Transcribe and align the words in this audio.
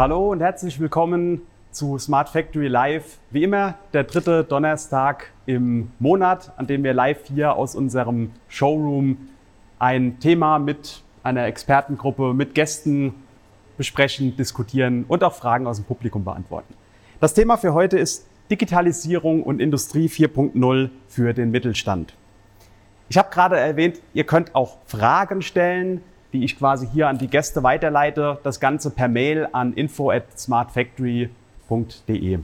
Hallo 0.00 0.30
und 0.30 0.40
herzlich 0.40 0.80
willkommen 0.80 1.42
zu 1.72 1.98
Smart 1.98 2.30
Factory 2.30 2.68
Live. 2.68 3.18
Wie 3.30 3.42
immer 3.42 3.74
der 3.92 4.04
dritte 4.04 4.44
Donnerstag 4.44 5.30
im 5.44 5.90
Monat, 5.98 6.54
an 6.56 6.66
dem 6.66 6.82
wir 6.84 6.94
live 6.94 7.26
hier 7.26 7.54
aus 7.54 7.74
unserem 7.74 8.30
Showroom 8.48 9.28
ein 9.78 10.18
Thema 10.18 10.58
mit 10.58 11.02
einer 11.22 11.44
Expertengruppe, 11.44 12.32
mit 12.32 12.54
Gästen 12.54 13.12
besprechen, 13.76 14.34
diskutieren 14.38 15.04
und 15.06 15.22
auch 15.22 15.34
Fragen 15.34 15.66
aus 15.66 15.76
dem 15.76 15.84
Publikum 15.84 16.24
beantworten. 16.24 16.72
Das 17.20 17.34
Thema 17.34 17.58
für 17.58 17.74
heute 17.74 17.98
ist 17.98 18.26
Digitalisierung 18.50 19.42
und 19.42 19.60
Industrie 19.60 20.06
4.0 20.06 20.88
für 21.08 21.34
den 21.34 21.50
Mittelstand. 21.50 22.14
Ich 23.10 23.18
habe 23.18 23.28
gerade 23.30 23.58
erwähnt, 23.58 24.00
ihr 24.14 24.24
könnt 24.24 24.54
auch 24.54 24.78
Fragen 24.86 25.42
stellen, 25.42 26.00
die 26.32 26.44
ich 26.44 26.58
quasi 26.58 26.86
hier 26.92 27.08
an 27.08 27.18
die 27.18 27.28
Gäste 27.28 27.62
weiterleite. 27.62 28.38
Das 28.42 28.60
Ganze 28.60 28.90
per 28.90 29.08
Mail 29.08 29.48
an 29.52 29.72
info 29.72 30.10
at 30.10 30.38
smartfactory.de. 30.38 32.38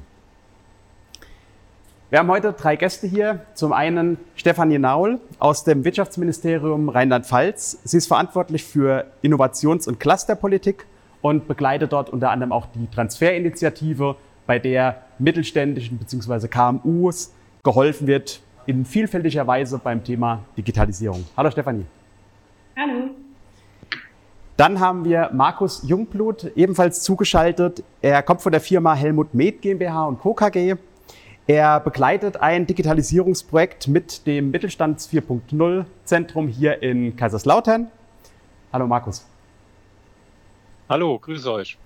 Wir 2.09 2.21
haben 2.21 2.29
heute 2.29 2.53
drei 2.53 2.77
Gäste 2.77 3.07
hier. 3.07 3.41
Zum 3.55 3.73
einen 3.73 4.19
Stefanie 4.37 4.79
Naul 4.79 5.21
aus 5.39 5.65
dem 5.65 5.85
Wirtschaftsministerium 5.85 6.89
Rheinland-Pfalz. 6.89 7.81
Sie 7.83 7.97
ist 7.97 8.07
verantwortlich 8.07 8.65
für 8.65 9.07
Innovations- 9.23 9.89
und 9.89 9.99
Clusterpolitik 9.99 10.87
und 11.21 11.49
begleitet 11.49 11.93
dort 11.93 12.11
unter 12.11 12.31
anderem 12.31 12.53
auch 12.53 12.67
die 12.67 12.87
Transferinitiative, 12.87 14.17
bei 14.47 14.61
der 14.61 15.03
mittelständischen 15.19 15.99
bzw. 15.99 16.47
KMUs 16.47 17.35
geholfen 17.65 18.07
wird, 18.07 18.41
in 18.67 18.85
vielfältiger 18.85 19.47
Weise 19.47 19.81
beim 19.83 20.05
Thema 20.05 20.45
Digitalisierung. 20.57 21.25
Hallo 21.37 21.51
Stefanie. 21.51 21.87
Hallo. 22.77 23.11
Dann 24.57 24.81
haben 24.81 25.05
wir 25.05 25.31
Markus 25.35 25.83
Jungblut, 25.87 26.45
ebenfalls 26.57 27.03
zugeschaltet. 27.03 27.85
Er 28.01 28.23
kommt 28.23 28.41
von 28.41 28.53
der 28.53 28.63
Firma 28.63 28.95
Helmut 28.95 29.35
Med 29.35 29.61
GmbH 29.61 30.07
und 30.07 30.19
Co. 30.19 30.33
KG. 30.33 30.77
Er 31.47 31.79
begleitet 31.81 32.39
ein 32.39 32.67
Digitalisierungsprojekt 32.67 33.87
mit 33.87 34.27
dem 34.27 34.51
Mittelstands 34.51 35.11
4.0 35.11 35.85
Zentrum 36.05 36.49
hier 36.49 36.83
in 36.83 37.17
Kaiserslautern. 37.17 37.91
Hallo 38.73 38.87
Markus. 38.87 39.27
Hallo, 40.89 41.19
grüße 41.19 41.53
euch. 41.53 41.77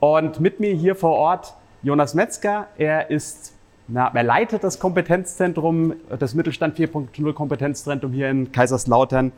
Und 0.00 0.40
mit 0.40 0.58
mir 0.58 0.74
hier 0.74 0.96
vor 0.96 1.12
Ort 1.12 1.54
Jonas 1.84 2.14
Metzger. 2.14 2.66
Er 2.76 3.08
ist 3.10 3.54
na, 3.86 4.10
er 4.12 4.22
leitet 4.24 4.64
das 4.64 4.80
Kompetenzzentrum, 4.80 5.94
das 6.18 6.34
Mittelstand 6.34 6.76
4.0 6.76 7.32
Kompetenzzentrum 7.34 8.12
hier 8.12 8.30
in 8.30 8.50
Kaiserslautern. 8.50 9.30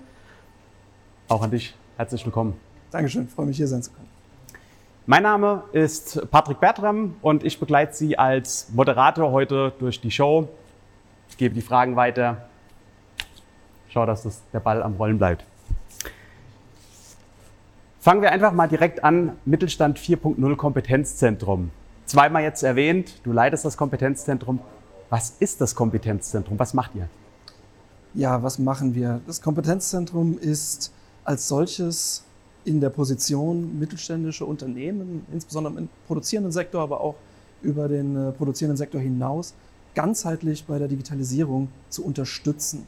Auch 1.28 1.42
an 1.42 1.50
dich 1.50 1.74
herzlich 1.96 2.24
willkommen. 2.24 2.54
Dankeschön, 2.90 3.28
freue 3.28 3.46
mich 3.46 3.56
hier 3.56 3.68
sein 3.68 3.82
zu 3.82 3.90
können. 3.90 4.08
Mein 5.06 5.22
Name 5.22 5.64
ist 5.72 6.30
Patrick 6.30 6.60
Bertram 6.60 7.16
und 7.22 7.44
ich 7.44 7.60
begleite 7.60 7.94
Sie 7.94 8.18
als 8.18 8.68
Moderator 8.72 9.32
heute 9.32 9.72
durch 9.78 10.00
die 10.00 10.10
Show. 10.10 10.48
Ich 11.28 11.36
gebe 11.36 11.54
die 11.54 11.62
Fragen 11.62 11.96
weiter. 11.96 12.48
Schau, 13.88 14.06
dass 14.06 14.22
das, 14.22 14.42
der 14.52 14.60
Ball 14.60 14.82
am 14.82 14.94
Rollen 14.94 15.18
bleibt. 15.18 15.44
Fangen 18.00 18.22
wir 18.22 18.32
einfach 18.32 18.52
mal 18.52 18.68
direkt 18.68 19.02
an. 19.02 19.32
Mittelstand 19.44 19.98
4.0 19.98 20.56
Kompetenzzentrum 20.56 21.70
zweimal 22.06 22.42
jetzt 22.42 22.62
erwähnt, 22.62 23.20
du 23.24 23.32
leitest 23.32 23.64
das 23.64 23.76
Kompetenzzentrum. 23.76 24.60
Was 25.10 25.34
ist 25.38 25.60
das 25.60 25.74
Kompetenzzentrum? 25.74 26.58
Was 26.58 26.74
macht 26.74 26.94
ihr? 26.94 27.08
Ja, 28.14 28.42
was 28.42 28.58
machen 28.58 28.94
wir? 28.94 29.20
Das 29.26 29.42
Kompetenzzentrum 29.42 30.38
ist 30.38 30.92
als 31.26 31.48
solches 31.48 32.24
in 32.64 32.80
der 32.80 32.90
Position, 32.90 33.78
mittelständische 33.78 34.44
Unternehmen, 34.44 35.26
insbesondere 35.32 35.78
im 35.78 35.88
produzierenden 36.06 36.52
Sektor, 36.52 36.82
aber 36.82 37.00
auch 37.00 37.16
über 37.62 37.88
den 37.88 38.16
äh, 38.16 38.32
produzierenden 38.32 38.76
Sektor 38.76 39.00
hinaus, 39.00 39.54
ganzheitlich 39.94 40.64
bei 40.64 40.78
der 40.78 40.88
Digitalisierung 40.88 41.68
zu 41.88 42.04
unterstützen. 42.04 42.86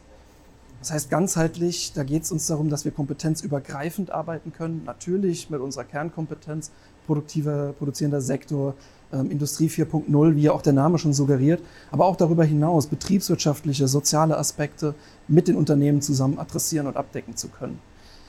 Das 0.81 0.93
heißt 0.93 1.11
ganzheitlich, 1.11 1.93
da 1.93 2.05
geht 2.05 2.23
es 2.23 2.31
uns 2.31 2.47
darum, 2.47 2.69
dass 2.71 2.85
wir 2.85 2.93
kompetenzübergreifend 2.93 4.11
arbeiten 4.11 4.53
können, 4.53 4.83
natürlich 4.85 5.51
mit 5.51 5.61
unserer 5.61 5.85
Kernkompetenz, 5.85 6.71
produktiver, 7.07 7.73
produzierender 7.73 8.21
Sektor, 8.21 8.75
ähm, 9.13 9.31
Industrie 9.31 9.69
4.0, 9.69 10.37
wie 10.37 10.43
ja 10.43 10.53
auch 10.53 10.63
der 10.63 10.75
Name 10.75 10.99
schon 10.99 11.13
suggeriert, 11.13 11.63
aber 11.91 12.05
auch 12.05 12.17
darüber 12.17 12.45
hinaus 12.45 12.87
betriebswirtschaftliche, 12.87 13.89
soziale 13.89 14.37
Aspekte 14.37 14.95
mit 15.27 15.49
den 15.49 15.57
Unternehmen 15.57 16.03
zusammen 16.03 16.39
adressieren 16.39 16.87
und 16.87 16.97
abdecken 16.97 17.35
zu 17.35 17.49
können. 17.49 17.81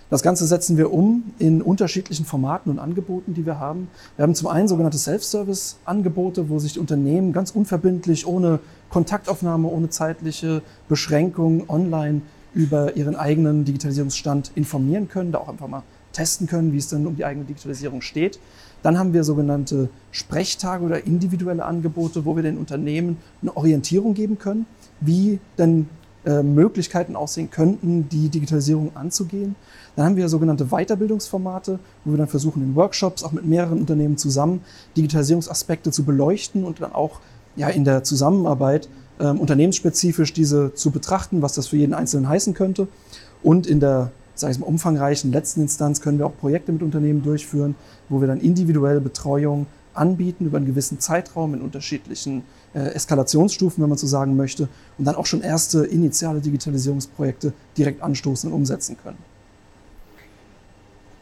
Das 0.10 0.24
Ganze 0.24 0.48
setzen 0.48 0.76
wir 0.78 0.92
um 0.92 1.24
in 1.38 1.62
unterschiedlichen 1.62 2.26
Formaten 2.26 2.72
und 2.72 2.80
Angeboten, 2.80 3.36
die 3.36 3.46
wir 3.46 3.60
haben. 3.60 3.90
Wir 4.16 4.24
haben 4.24 4.34
zum 4.34 4.48
einen 4.48 4.68
sogenannte 4.68 4.98
Self-Service-Angebote, 4.98 6.50
wo 6.50 6.58
sich 6.58 6.74
die 6.74 6.80
Unternehmen 6.80 7.32
ganz 7.32 7.52
unverbindlich, 7.52 8.26
ohne 8.26 8.60
Kontaktaufnahme, 8.90 9.68
ohne 9.68 9.90
zeitliche 9.90 10.64
Beschränkung 10.88 11.70
online 11.70 12.22
über 12.56 12.96
ihren 12.96 13.16
eigenen 13.16 13.66
Digitalisierungsstand 13.66 14.52
informieren 14.56 15.10
können, 15.10 15.32
da 15.32 15.38
auch 15.38 15.50
einfach 15.50 15.68
mal 15.68 15.84
testen 16.12 16.48
können, 16.48 16.74
wie 16.74 16.78
es 16.78 16.88
denn 16.88 17.06
um 17.06 17.16
die 17.16 17.24
eigene 17.24 17.46
Digitalisierung 17.46 18.02
steht. 18.02 18.40
Dann 18.82 18.98
haben 18.98 19.14
wir 19.14 19.24
sogenannte 19.24 19.90
Sprechtage 20.12 20.84
oder 20.84 21.06
individuelle 21.06 21.66
Angebote, 21.66 22.26
wo 22.26 22.36
wir 22.36 22.42
den 22.42 22.58
Unternehmen 22.58 23.18
eine 23.44 23.56
Orientierung 23.56 24.16
geben 24.16 24.40
können, 24.40 24.66
wie 25.02 25.40
denn 25.60 25.88
äh, 26.26 26.44
Möglichkeiten 26.44 27.16
aussehen 27.16 27.50
könnten, 27.50 28.10
die 28.10 28.30
Digitalisierung 28.30 28.96
anzugehen. 28.96 29.56
Dann 29.96 30.06
haben 30.06 30.16
wir 30.16 30.30
sogenannte 30.30 30.66
Weiterbildungsformate, 30.66 31.80
wo 32.06 32.12
wir 32.12 32.18
dann 32.18 32.28
versuchen, 32.28 32.62
in 32.62 32.76
Workshops 32.76 33.24
auch 33.24 33.32
mit 33.32 33.46
mehreren 33.46 33.80
Unternehmen 33.80 34.18
zusammen 34.18 34.62
Digitalisierungsaspekte 34.98 35.92
zu 35.92 36.04
beleuchten 36.04 36.64
und 36.64 36.82
dann 36.82 36.94
auch 36.94 37.20
ja, 37.56 37.70
in 37.70 37.84
der 37.84 38.04
Zusammenarbeit 38.04 38.90
äh, 39.20 39.28
unternehmensspezifisch 39.28 40.34
diese 40.34 40.74
zu 40.74 40.92
betrachten, 40.92 41.42
was 41.42 41.54
das 41.54 41.68
für 41.68 41.78
jeden 41.78 41.94
Einzelnen 41.94 42.30
heißen 42.30 42.54
könnte. 42.54 42.88
Und 43.42 43.68
in 43.68 43.80
der 43.80 44.12
sage 44.40 44.54
ich 44.54 44.60
mal, 44.60 44.68
umfangreichen 44.68 45.32
letzten 45.32 45.62
Instanz 45.62 46.02
können 46.02 46.18
wir 46.18 46.26
auch 46.26 46.38
Projekte 46.38 46.72
mit 46.72 46.82
Unternehmen 46.82 47.22
durchführen, 47.24 47.76
wo 48.08 48.22
wir 48.22 48.28
dann 48.28 48.40
individuelle 48.40 49.02
Betreuung 49.02 49.68
anbieten 49.94 50.46
über 50.46 50.58
einen 50.58 50.66
gewissen 50.66 51.00
Zeitraum 51.00 51.54
in 51.54 51.62
unterschiedlichen 51.62 52.44
äh, 52.74 52.80
Eskalationsstufen, 52.94 53.82
wenn 53.82 53.90
man 53.90 53.98
so 53.98 54.08
sagen 54.08 54.36
möchte, 54.36 54.70
und 54.98 55.06
dann 55.06 55.16
auch 55.16 55.26
schon 55.26 55.42
erste 55.42 55.86
initiale 55.86 56.42
Digitalisierungsprojekte 56.42 57.54
direkt 57.78 58.02
anstoßen 58.02 58.52
und 58.52 58.56
umsetzen 58.56 58.98
können. 59.02 59.18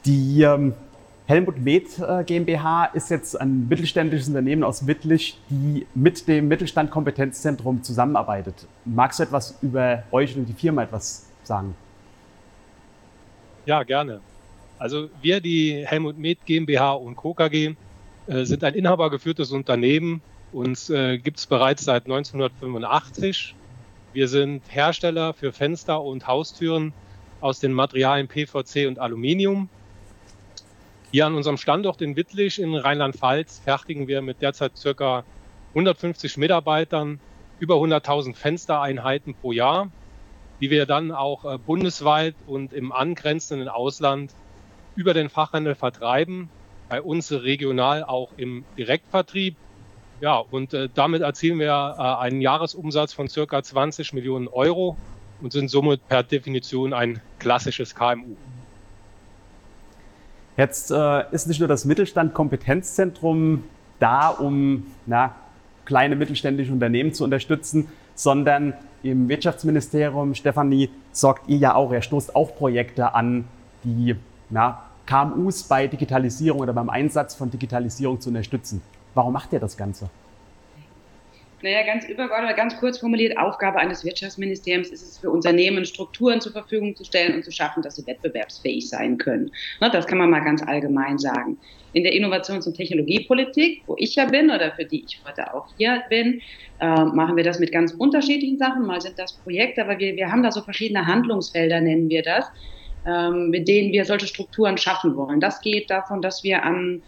Die 0.06 0.42
ähm, 0.42 0.74
Helmut 1.28 1.60
Med 1.60 1.88
äh, 2.00 2.24
GmbH 2.24 2.86
ist 2.86 3.10
jetzt 3.10 3.40
ein 3.40 3.68
mittelständisches 3.68 4.30
Unternehmen 4.30 4.64
aus 4.64 4.88
Wittlich, 4.88 5.38
die 5.50 5.86
mit 5.94 6.28
dem 6.28 6.48
Mittelstand 6.48 6.90
Kompetenzzentrum 6.90 7.84
zusammenarbeitet. 7.84 8.66
Magst 8.86 9.20
du 9.20 9.24
etwas 9.24 9.58
über 9.62 10.04
euch 10.12 10.38
und 10.38 10.46
die 10.46 10.54
Firma 10.54 10.84
etwas 10.84 11.26
sagen? 11.44 11.76
Ja, 13.66 13.84
gerne. 13.84 14.22
Also 14.80 15.10
wir, 15.22 15.42
die 15.42 15.84
Helmut 15.86 16.18
Med 16.18 16.46
GmbH 16.46 16.94
und 16.94 17.18
Co. 17.18 17.34
KG, 17.34 17.76
sind 18.28 18.64
ein 18.64 18.74
inhabergeführtes 18.74 19.52
Unternehmen. 19.52 20.22
Uns 20.52 20.90
äh, 20.90 21.18
gibt 21.18 21.40
es 21.40 21.46
bereits 21.46 21.86
seit 21.86 22.06
1985. 22.06 23.56
Wir 24.14 24.28
sind 24.28 24.64
Hersteller 24.70 25.34
für 25.34 25.52
Fenster 25.52 26.02
und 26.02 26.28
Haustüren 26.28 26.94
aus 27.42 27.60
den 27.60 27.74
Materialien 27.74 28.28
PVC 28.28 28.88
und 28.88 29.00
Aluminium. 29.00 29.70
Hier 31.12 31.26
an 31.26 31.36
unserem 31.36 31.58
Standort 31.58 32.02
in 32.02 32.16
Wittlich 32.16 32.60
in 32.60 32.76
Rheinland-Pfalz 32.76 33.60
fertigen 33.60 34.08
wir 34.08 34.22
mit 34.22 34.42
derzeit 34.42 34.78
circa 34.78 35.24
150 35.70 36.38
Mitarbeitern 36.38 37.20
über 37.60 37.76
100.000 37.76 38.36
Fenstereinheiten 38.36 39.36
pro 39.36 39.52
Jahr 39.52 39.90
die 40.60 40.70
wir 40.70 40.86
dann 40.86 41.12
auch 41.12 41.46
äh, 41.46 41.58
bundesweit 41.58 42.36
und 42.46 42.74
im 42.74 42.92
angrenzenden 42.92 43.68
Ausland 43.68 44.34
über 44.96 45.14
den 45.14 45.30
Fachhandel 45.30 45.76
vertreiben. 45.76 46.50
Bei 46.90 47.02
uns 47.02 47.32
regional 47.32 48.04
auch 48.04 48.30
im 48.38 48.64
Direktvertrieb. 48.78 49.56
Ja, 50.22 50.38
und 50.38 50.74
äh, 50.74 50.90
damit 50.94 51.22
erzielen 51.22 51.60
wir 51.60 51.96
äh, 51.98 52.02
einen 52.24 52.42
Jahresumsatz 52.42 53.14
von 53.14 53.28
circa 53.28 53.62
20 53.62 54.14
Millionen 54.14 54.48
Euro 54.48 54.98
und 55.42 55.52
sind 55.52 55.70
somit 55.70 56.08
per 56.08 56.24
Definition 56.24 56.94
ein 56.94 57.22
klassisches 57.40 57.94
KMU. 57.94 58.36
Jetzt 60.56 60.90
äh, 60.90 61.32
ist 61.32 61.48
nicht 61.48 61.60
nur 61.60 61.68
das 61.68 61.86
Mittelstand-Kompetenzzentrum 61.86 63.64
da, 64.00 64.30
um 64.30 64.88
na, 65.06 65.36
kleine 65.86 66.16
mittelständische 66.16 66.72
Unternehmen 66.72 67.14
zu 67.14 67.24
unterstützen, 67.24 67.90
sondern 68.16 68.74
im 69.04 69.30
Wirtschaftsministerium, 69.30 70.34
Stefanie, 70.34 70.90
sorgt 71.12 71.48
ihr 71.48 71.58
ja 71.58 71.76
auch, 71.76 71.92
er 71.92 72.02
stoßt 72.02 72.36
auch 72.36 72.56
Projekte 72.56 73.14
an, 73.14 73.46
die 73.84 74.16
na, 74.50 74.87
KMUs 75.08 75.64
bei 75.64 75.88
Digitalisierung 75.88 76.60
oder 76.60 76.74
beim 76.74 76.90
Einsatz 76.90 77.34
von 77.34 77.50
Digitalisierung 77.50 78.22
zu 78.22 78.30
unterstützen. 78.30 78.82
Warum 79.16 79.34
macht 79.34 79.54
ihr 79.54 79.60
das 79.60 79.76
Ganze? 79.76 80.10
Naja, 81.64 81.84
ganz 81.84 82.08
übergeordnet, 82.08 82.56
ganz 82.56 82.78
kurz 82.78 83.00
formuliert, 83.00 83.36
Aufgabe 83.36 83.80
eines 83.80 84.06
Wirtschaftsministeriums 84.06 84.90
ist 84.90 85.02
es 85.02 85.18
für 85.18 85.32
Unternehmen, 85.32 85.86
Strukturen 85.86 86.40
zur 86.40 86.52
Verfügung 86.52 86.96
zu 86.96 87.04
stellen 87.04 87.34
und 87.34 87.44
zu 87.44 87.52
schaffen, 87.52 87.82
dass 87.82 87.96
sie 87.96 88.06
wettbewerbsfähig 88.06 88.88
sein 88.88 89.18
können. 89.18 89.52
Ne, 89.82 89.90
das 89.92 90.06
kann 90.06 90.20
man 90.20 90.30
mal 90.30 90.44
ganz 90.44 90.62
allgemein 90.62 91.18
sagen. 91.18 91.58
In 91.94 92.04
der 92.04 92.14
Innovations- 92.14 92.68
und 92.68 92.76
Technologiepolitik, 92.76 93.82
wo 93.88 93.96
ich 93.98 94.14
ja 94.14 94.26
bin 94.26 94.52
oder 94.52 94.72
für 94.74 94.86
die 94.86 95.04
ich 95.04 95.20
heute 95.28 95.52
auch 95.52 95.66
hier 95.78 96.04
bin, 96.12 96.42
äh, 96.80 97.06
machen 97.06 97.36
wir 97.36 97.44
das 97.44 97.58
mit 97.58 97.72
ganz 97.72 97.92
unterschiedlichen 97.92 98.60
Sachen. 98.60 98.86
Mal 98.86 99.02
sind 99.02 99.18
das 99.18 99.34
Projekte, 99.34 99.82
aber 99.82 99.98
wir, 99.98 100.16
wir 100.16 100.32
haben 100.32 100.44
da 100.44 100.52
so 100.52 100.62
verschiedene 100.62 101.08
Handlungsfelder, 101.08 101.82
nennen 101.82 102.08
wir 102.08 102.22
das, 102.22 102.46
ähm, 103.08 103.50
mit 103.50 103.68
denen 103.68 103.92
wir 103.94 104.06
solche 104.06 104.28
Strukturen 104.28 104.78
schaffen 104.78 105.16
wollen. 105.16 105.40
Das 105.40 105.62
geht 105.62 105.90
davon, 105.90 106.22
dass 106.22 106.44
wir 106.44 106.64
an 106.64 107.02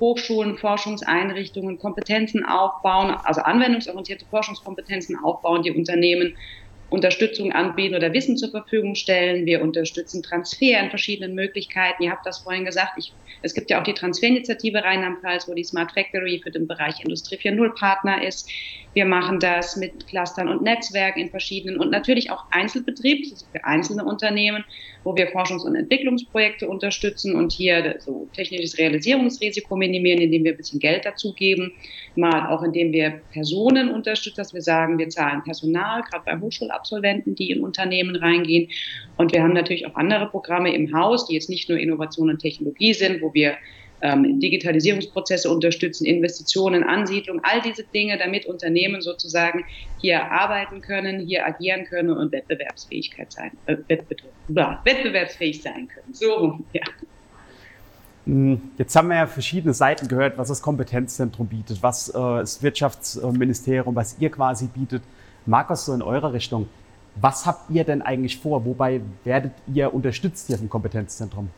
Hochschulen, 0.00 0.56
Forschungseinrichtungen 0.56 1.78
Kompetenzen 1.78 2.44
aufbauen, 2.44 3.14
also 3.22 3.42
anwendungsorientierte 3.42 4.24
Forschungskompetenzen 4.24 5.16
aufbauen, 5.22 5.62
die 5.62 5.70
Unternehmen 5.70 6.34
Unterstützung 6.92 7.52
anbieten 7.52 7.94
oder 7.94 8.12
Wissen 8.12 8.36
zur 8.36 8.50
Verfügung 8.50 8.94
stellen. 8.94 9.46
Wir 9.46 9.62
unterstützen 9.62 10.22
Transfer 10.22 10.78
in 10.80 10.90
verschiedenen 10.90 11.34
Möglichkeiten. 11.34 12.02
Ihr 12.02 12.10
habt 12.10 12.26
das 12.26 12.40
vorhin 12.40 12.64
gesagt. 12.64 12.92
Ich, 12.98 13.12
es 13.42 13.54
gibt 13.54 13.70
ja 13.70 13.80
auch 13.80 13.84
die 13.84 13.94
Transferinitiative 13.94 14.84
Rheinland-Pfalz, 14.84 15.48
wo 15.48 15.54
die 15.54 15.64
Smart 15.64 15.92
Factory 15.92 16.40
für 16.42 16.50
den 16.50 16.66
Bereich 16.66 17.02
Industrie 17.02 17.36
4.0 17.36 17.74
Partner 17.74 18.22
ist. 18.22 18.50
Wir 18.94 19.06
machen 19.06 19.40
das 19.40 19.76
mit 19.76 20.06
Clustern 20.06 20.48
und 20.48 20.62
Netzwerken 20.62 21.20
in 21.20 21.30
verschiedenen 21.30 21.78
und 21.78 21.90
natürlich 21.90 22.30
auch 22.30 22.44
Einzelbetrieb, 22.50 23.22
das 23.22 23.40
ist 23.40 23.50
für 23.50 23.64
einzelne 23.64 24.04
Unternehmen, 24.04 24.64
wo 25.02 25.16
wir 25.16 25.32
Forschungs- 25.32 25.64
und 25.64 25.74
Entwicklungsprojekte 25.74 26.68
unterstützen 26.68 27.34
und 27.34 27.52
hier 27.52 27.96
so 28.00 28.28
technisches 28.34 28.76
Realisierungsrisiko 28.76 29.76
minimieren, 29.76 30.20
indem 30.20 30.44
wir 30.44 30.52
ein 30.52 30.58
bisschen 30.58 30.78
Geld 30.78 31.06
dazugeben, 31.06 31.72
mal 32.16 32.48
auch 32.48 32.62
indem 32.62 32.92
wir 32.92 33.22
Personen 33.32 33.90
unterstützen, 33.90 34.36
dass 34.36 34.52
wir 34.52 34.60
sagen, 34.60 34.98
wir 34.98 35.08
zahlen 35.08 35.42
Personal, 35.42 36.02
gerade 36.02 36.24
bei 36.26 36.36
Hochschulabsolventen, 36.82 37.34
die 37.34 37.50
in 37.50 37.62
Unternehmen 37.62 38.16
reingehen. 38.16 38.68
Und 39.16 39.32
wir 39.32 39.42
haben 39.42 39.52
natürlich 39.52 39.86
auch 39.86 39.94
andere 39.94 40.26
Programme 40.26 40.74
im 40.74 40.94
Haus, 40.94 41.26
die 41.26 41.34
jetzt 41.34 41.48
nicht 41.48 41.68
nur 41.68 41.78
Innovation 41.78 42.30
und 42.30 42.38
Technologie 42.38 42.94
sind, 42.94 43.22
wo 43.22 43.32
wir 43.34 43.54
ähm, 44.00 44.40
Digitalisierungsprozesse 44.40 45.48
unterstützen, 45.48 46.06
Investitionen, 46.06 46.82
Ansiedlung, 46.82 47.40
all 47.44 47.60
diese 47.62 47.84
Dinge, 47.84 48.18
damit 48.18 48.46
Unternehmen 48.46 49.00
sozusagen 49.00 49.64
hier 50.00 50.24
arbeiten 50.30 50.80
können, 50.80 51.20
hier 51.20 51.46
agieren 51.46 51.84
können 51.84 52.10
und 52.10 52.32
Wettbewerbsfähigkeit 52.32 53.32
sein, 53.32 53.52
äh, 53.66 53.76
wettbewerbsfähig 53.86 55.62
sein 55.62 55.86
können. 55.86 56.12
So, 56.12 56.58
ja. 56.72 56.82
Hm, 58.26 58.60
jetzt 58.76 58.94
haben 58.96 59.08
wir 59.08 59.16
ja 59.16 59.26
verschiedene 59.28 59.74
Seiten 59.74 60.08
gehört, 60.08 60.36
was 60.36 60.48
das 60.48 60.62
Kompetenzzentrum 60.62 61.46
bietet, 61.46 61.80
was 61.80 62.08
äh, 62.08 62.12
das 62.12 62.60
Wirtschaftsministerium, 62.60 63.94
was 63.94 64.16
ihr 64.18 64.30
quasi 64.30 64.66
bietet. 64.66 65.02
Markus, 65.46 65.84
so 65.84 65.92
in 65.92 66.02
eurer 66.02 66.32
Richtung, 66.32 66.68
was 67.16 67.46
habt 67.46 67.70
ihr 67.70 67.84
denn 67.84 68.02
eigentlich 68.02 68.38
vor? 68.38 68.64
Wobei 68.64 69.00
werdet 69.24 69.52
ihr 69.72 69.92
unterstützt 69.92 70.46
hier 70.46 70.58
vom 70.58 70.68
Kompetenzzentrum? 70.68 71.50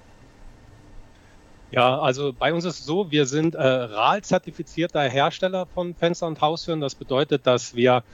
Ja, 1.70 1.98
also 1.98 2.32
bei 2.32 2.52
uns 2.52 2.64
ist 2.64 2.81
es 2.81 2.86
so, 2.86 3.10
wir 3.10 3.26
sind 3.26 3.54
äh, 3.54 3.62
RAL-zertifizierter 3.62 5.02
Hersteller 5.02 5.66
von 5.66 5.94
Fenster- 5.94 6.26
und 6.26 6.40
Haustüren. 6.40 6.81
Das 6.81 6.94
bedeutet, 6.94 7.46
dass 7.46 7.75
wir 7.75 8.04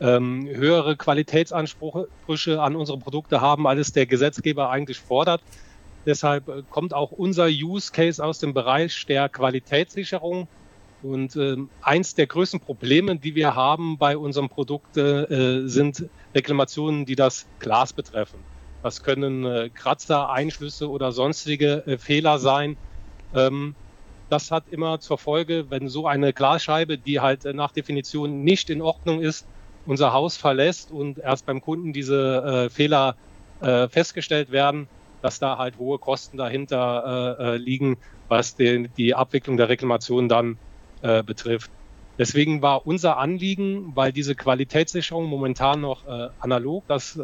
ähm, 0.00 0.46
höhere 0.46 0.96
Qualitätsansprüche 0.96 2.60
an 2.60 2.76
unsere 2.76 2.98
Produkte 2.98 3.40
haben, 3.40 3.66
als 3.66 3.92
der 3.92 4.06
Gesetzgeber 4.06 4.70
eigentlich 4.70 4.98
fordert. 4.98 5.40
Deshalb 6.04 6.48
äh, 6.48 6.62
kommt 6.68 6.92
auch 6.94 7.10
unser 7.10 7.46
Use 7.46 7.90
Case 7.92 8.22
aus 8.22 8.38
dem 8.38 8.52
Bereich 8.52 9.06
der 9.06 9.28
Qualitätssicherung. 9.28 10.46
Und 11.06 11.36
äh, 11.36 11.56
eins 11.82 12.14
der 12.14 12.26
größten 12.26 12.60
Probleme, 12.60 13.16
die 13.16 13.34
wir 13.34 13.54
haben 13.54 13.98
bei 13.98 14.16
unserem 14.16 14.48
Produkt, 14.48 14.96
äh, 14.96 15.66
sind 15.66 16.08
Reklamationen, 16.34 17.06
die 17.06 17.16
das 17.16 17.46
Glas 17.60 17.92
betreffen. 17.92 18.40
Das 18.82 19.02
können 19.02 19.44
äh, 19.44 19.70
Kratzer, 19.72 20.30
Einschlüsse 20.30 20.90
oder 20.90 21.12
sonstige 21.12 21.86
äh, 21.86 21.98
Fehler 21.98 22.38
sein, 22.38 22.76
ähm, 23.34 23.74
das 24.28 24.50
hat 24.50 24.64
immer 24.68 24.98
zur 24.98 25.18
Folge, 25.18 25.70
wenn 25.70 25.88
so 25.88 26.06
eine 26.06 26.32
Glasscheibe, 26.32 26.98
die 26.98 27.20
halt 27.20 27.44
nach 27.44 27.70
Definition 27.70 28.42
nicht 28.42 28.70
in 28.70 28.82
Ordnung 28.82 29.20
ist, 29.20 29.46
unser 29.86 30.12
Haus 30.12 30.36
verlässt 30.36 30.90
und 30.90 31.18
erst 31.18 31.46
beim 31.46 31.60
Kunden 31.60 31.92
diese 31.92 32.66
äh, 32.66 32.70
Fehler 32.70 33.14
äh, 33.60 33.88
festgestellt 33.88 34.50
werden, 34.50 34.88
dass 35.22 35.38
da 35.38 35.58
halt 35.58 35.78
hohe 35.78 35.98
Kosten 35.98 36.36
dahinter 36.36 37.36
äh, 37.38 37.44
äh 37.44 37.56
liegen, 37.56 37.98
was 38.28 38.56
den, 38.56 38.88
die 38.96 39.14
Abwicklung 39.14 39.56
der 39.56 39.68
Reklamation 39.68 40.28
dann 40.28 40.58
äh, 41.02 41.22
betrifft. 41.22 41.70
Deswegen 42.18 42.62
war 42.62 42.86
unser 42.86 43.18
Anliegen, 43.18 43.92
weil 43.94 44.12
diese 44.12 44.34
Qualitätssicherung 44.34 45.26
momentan 45.26 45.82
noch 45.82 46.06
äh, 46.06 46.28
analog 46.40 46.84
das 46.88 47.18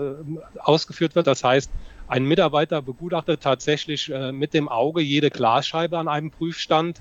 ausgeführt 0.59 1.15
wird, 1.15 1.27
das 1.27 1.43
heißt, 1.43 1.71
ein 2.13 2.27
Mitarbeiter 2.27 2.83
begutachtet 2.83 3.41
tatsächlich 3.43 4.13
äh, 4.13 4.33
mit 4.33 4.53
dem 4.53 4.69
Auge 4.69 5.01
jede 5.01 5.31
Glasscheibe 5.31 5.99
an 5.99 6.09
einem 6.09 6.31
Prüfstand, 6.31 7.01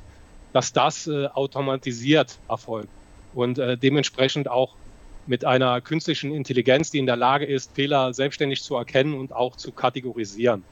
dass 0.54 0.72
das 0.72 1.06
äh, 1.06 1.28
automatisiert 1.28 2.38
erfolgt 2.48 2.88
und 3.34 3.58
äh, 3.58 3.78
dementsprechend 3.78 4.50
auch 4.50 4.74
mit 5.28 5.44
einer 5.44 5.82
künstlichen 5.82 6.34
Intelligenz, 6.34 6.92
die 6.92 7.00
in 7.00 7.08
der 7.08 7.18
Lage 7.18 7.46
ist, 7.46 7.74
Fehler 7.74 8.14
selbstständig 8.14 8.64
zu 8.64 8.76
erkennen 8.76 9.14
und 9.14 9.34
auch 9.34 9.58
zu 9.58 9.74
kategorisieren. 9.74 10.64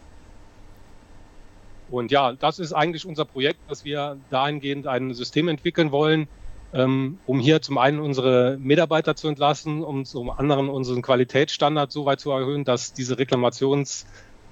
Und 1.92 2.12
ja, 2.12 2.34
das 2.34 2.60
ist 2.60 2.74
eigentlich 2.74 3.06
unser 3.06 3.26
Projekt, 3.26 3.60
dass 3.68 3.84
wir 3.84 4.18
dahingehend 4.30 4.88
ein 4.88 5.14
System 5.14 5.48
entwickeln 5.48 5.92
wollen, 5.92 6.28
ähm, 6.74 7.18
um 7.26 7.40
hier 7.40 7.62
zum 7.62 7.78
einen 7.78 8.00
unsere 8.00 8.58
Mitarbeiter 8.60 9.16
zu 9.16 9.28
entlassen, 9.28 9.84
um 9.84 10.06
zum 10.06 10.30
anderen 10.30 10.70
unseren 10.70 11.02
Qualitätsstandard 11.02 11.92
so 11.92 12.06
weit 12.06 12.20
zu 12.20 12.32
erhöhen, 12.32 12.64
dass 12.64 12.94
diese 12.94 13.16
Reklamations- 13.16 14.06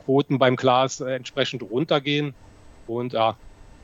Quoten 0.08 0.40
beim 0.40 0.56
Glas 0.56 1.02
äh, 1.02 1.16
entsprechend 1.16 1.64
runtergehen 1.64 2.34
und 2.88 3.12
ja, 3.12 3.36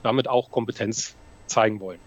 damit 0.03 0.29
auch 0.29 0.51
Kompetenz 0.51 1.17
zeigen 1.47 1.81
wollen. 1.81 1.99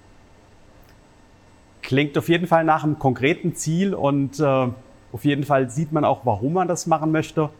Klingt 1.82 2.16
auf 2.16 2.30
jeden 2.30 2.46
Fall 2.46 2.64
nach 2.64 2.82
einem 2.82 2.98
konkreten 2.98 3.54
Ziel 3.54 3.94
und 3.94 4.40
äh, 4.40 4.68
auf 5.12 5.24
jeden 5.24 5.44
Fall 5.44 5.68
sieht 5.68 5.92
man 5.92 6.06
auch, 6.06 6.24
warum 6.24 6.54
man 6.54 6.66
das 6.66 6.86
machen 6.86 7.12
möchte. 7.12 7.50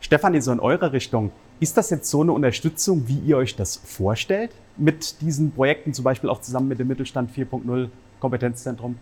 Stefanie, 0.00 0.42
so 0.42 0.52
in 0.52 0.60
eure 0.60 0.92
Richtung, 0.92 1.32
ist 1.64 1.78
das 1.78 1.88
jetzt 1.88 2.10
so 2.10 2.20
eine 2.20 2.32
Unterstützung, 2.32 3.08
wie 3.08 3.18
ihr 3.20 3.38
euch 3.38 3.56
das 3.56 3.76
vorstellt 3.76 4.50
mit 4.76 5.22
diesen 5.22 5.50
Projekten, 5.50 5.94
zum 5.94 6.04
Beispiel 6.04 6.28
auch 6.28 6.42
zusammen 6.42 6.68
mit 6.68 6.78
dem 6.78 6.88
Mittelstand 6.88 7.34
4.0 7.34 7.88
Kompetenzzentrum? 8.20 8.98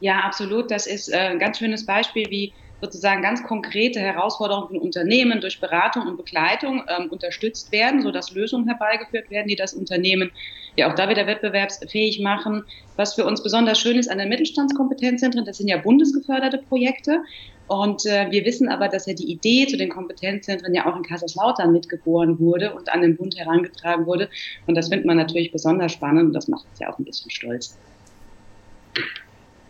Ja, 0.00 0.20
absolut. 0.20 0.70
Das 0.70 0.86
ist 0.86 1.08
äh, 1.08 1.16
ein 1.16 1.38
ganz 1.38 1.58
schönes 1.58 1.86
Beispiel, 1.86 2.26
wie 2.28 2.52
sozusagen 2.80 3.22
ganz 3.22 3.42
konkrete 3.42 4.00
Herausforderungen 4.00 4.68
von 4.68 4.78
Unternehmen 4.78 5.40
durch 5.40 5.60
Beratung 5.60 6.06
und 6.06 6.16
Begleitung 6.16 6.84
ähm, 6.88 7.08
unterstützt 7.10 7.72
werden, 7.72 8.02
sodass 8.02 8.30
Lösungen 8.30 8.66
herbeigeführt 8.66 9.30
werden, 9.30 9.48
die 9.48 9.56
das 9.56 9.72
Unternehmen 9.72 10.30
ja 10.76 10.90
auch 10.90 10.94
da 10.94 11.08
wieder 11.08 11.26
wettbewerbsfähig 11.26 12.20
machen. 12.20 12.64
Was 12.96 13.14
für 13.14 13.24
uns 13.24 13.42
besonders 13.42 13.80
schön 13.80 13.98
ist 13.98 14.10
an 14.10 14.18
den 14.18 14.28
Mittelstandskompetenzzentren, 14.28 15.44
das 15.44 15.56
sind 15.56 15.68
ja 15.68 15.78
bundesgeförderte 15.78 16.58
Projekte. 16.58 17.22
Und 17.66 18.06
äh, 18.06 18.30
wir 18.30 18.44
wissen 18.44 18.68
aber, 18.68 18.88
dass 18.88 19.06
ja 19.06 19.14
die 19.14 19.30
Idee 19.30 19.66
zu 19.66 19.76
den 19.76 19.88
Kompetenzzentren 19.88 20.74
ja 20.74 20.86
auch 20.86 20.96
in 20.96 21.02
Kaiserslautern 21.02 21.72
mitgeboren 21.72 22.38
wurde 22.38 22.74
und 22.74 22.92
an 22.92 23.02
den 23.02 23.16
Bund 23.16 23.36
herangetragen 23.36 24.06
wurde. 24.06 24.28
Und 24.66 24.76
das 24.76 24.88
findet 24.88 25.06
man 25.06 25.16
natürlich 25.16 25.50
besonders 25.50 25.92
spannend 25.92 26.26
und 26.28 26.32
das 26.32 26.46
macht 26.46 26.66
uns 26.68 26.78
ja 26.78 26.92
auch 26.92 26.98
ein 26.98 27.04
bisschen 27.04 27.30
stolz. 27.30 27.76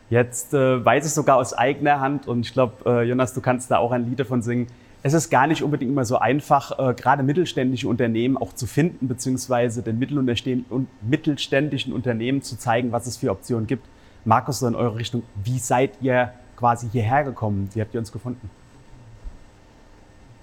Jetzt 0.09 0.55
äh, 0.55 0.85
weiß 0.85 1.05
ich 1.07 1.13
sogar 1.13 1.37
aus 1.37 1.53
eigener 1.53 2.01
Hand 2.01 2.29
und 2.29 2.47
ich 2.47 2.53
glaube, 2.53 2.89
äh, 2.89 3.03
Jonas, 3.03 3.35
du 3.35 3.41
kannst 3.41 3.71
da 3.71 3.79
auch 3.79 3.91
ein 3.91 4.09
Lied 4.09 4.21
davon 4.21 4.41
singen. 4.41 4.69
Es 5.03 5.15
ist 5.15 5.31
gar 5.31 5.47
nicht 5.47 5.63
unbedingt 5.63 5.91
immer 5.91 6.05
so 6.05 6.19
einfach, 6.19 6.79
äh, 6.79 6.95
gerade 6.95 7.23
mittelständische 7.23 7.89
Unternehmen 7.89 8.37
auch 8.37 8.53
zu 8.53 8.67
finden, 8.67 9.09
beziehungsweise 9.09 9.83
den 9.83 9.99
mittelständischen 9.99 11.93
Unternehmen 11.93 12.43
zu 12.43 12.57
zeigen, 12.57 12.93
was 12.93 13.07
es 13.07 13.17
für 13.17 13.31
Optionen 13.31 13.67
gibt. 13.67 13.87
Markus, 14.25 14.61
so 14.61 14.67
in 14.67 14.75
eure 14.75 14.97
Richtung, 14.97 15.23
wie 15.45 15.59
seid 15.59 15.93
ihr 16.01 16.33
quasi 16.57 16.89
hierher 16.91 17.25
gekommen? 17.25 17.69
Wie 17.75 17.81
habt 17.81 17.95
ihr 17.95 18.01
uns 18.01 18.11
gefunden? 18.11 18.51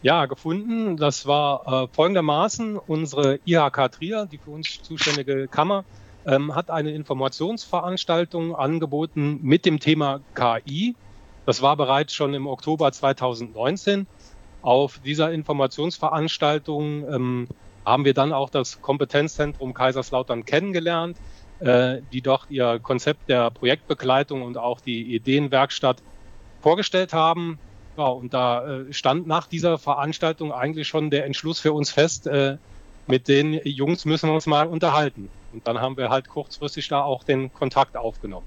Ja, 0.02 0.26
gefunden. 0.26 0.98
Das 0.98 1.26
war 1.26 1.84
äh, 1.84 1.88
folgendermaßen 1.94 2.78
unsere 2.78 3.40
IHK 3.46 3.92
Trier, 3.92 4.28
die 4.30 4.38
für 4.38 4.52
uns 4.52 4.82
zuständige 4.84 5.48
Kammer, 5.48 5.86
ähm, 6.26 6.56
hat 6.56 6.70
eine 6.70 6.92
Informationsveranstaltung 6.92 8.56
angeboten 8.56 9.40
mit 9.42 9.66
dem 9.66 9.80
Thema 9.80 10.22
KI. 10.36 10.96
Das 11.46 11.62
war 11.62 11.76
bereits 11.76 12.14
schon 12.14 12.34
im 12.34 12.48
Oktober 12.48 12.92
2019. 12.92 14.08
Auf 14.62 15.00
dieser 15.04 15.32
Informationsveranstaltung 15.32 17.08
ähm, 17.10 17.48
haben 17.86 18.06
wir 18.06 18.14
dann 18.14 18.32
auch 18.32 18.50
das 18.50 18.82
Kompetenzzentrum 18.82 19.74
Kaiserslautern 19.74 20.46
kennengelernt, 20.46 21.18
äh, 21.60 21.98
die 22.14 22.22
dort 22.22 22.50
ihr 22.50 22.80
Konzept 22.82 23.30
der 23.30 23.52
Projektbegleitung 23.52 24.42
und 24.42 24.58
auch 24.58 24.80
die 24.80 25.16
Ideenwerkstatt 25.16 25.98
vorgestellt 26.62 27.14
haben. 27.14 27.60
Ja, 27.98 28.06
und 28.06 28.34
da 28.34 28.66
äh, 28.66 28.94
stand 28.94 29.28
nach 29.28 29.48
dieser 29.48 29.78
Veranstaltung 29.78 30.54
eigentlich 30.54 30.88
schon 30.88 31.10
der 31.10 31.26
Entschluss 31.26 31.60
für 31.60 31.74
uns 31.74 31.92
fest, 31.92 32.26
äh, 32.28 32.58
mit 33.06 33.28
den 33.28 33.60
Jungs 33.66 34.06
müssen 34.06 34.30
wir 34.30 34.34
uns 34.34 34.46
mal 34.46 34.68
unterhalten. 34.68 35.30
Und 35.54 35.68
dann 35.68 35.80
haben 35.80 35.96
wir 35.98 36.10
halt 36.10 36.28
kurzfristig 36.28 36.88
da 36.88 37.04
auch 37.04 37.24
den 37.24 37.54
Kontakt 37.54 37.96
aufgenommen. 37.96 38.46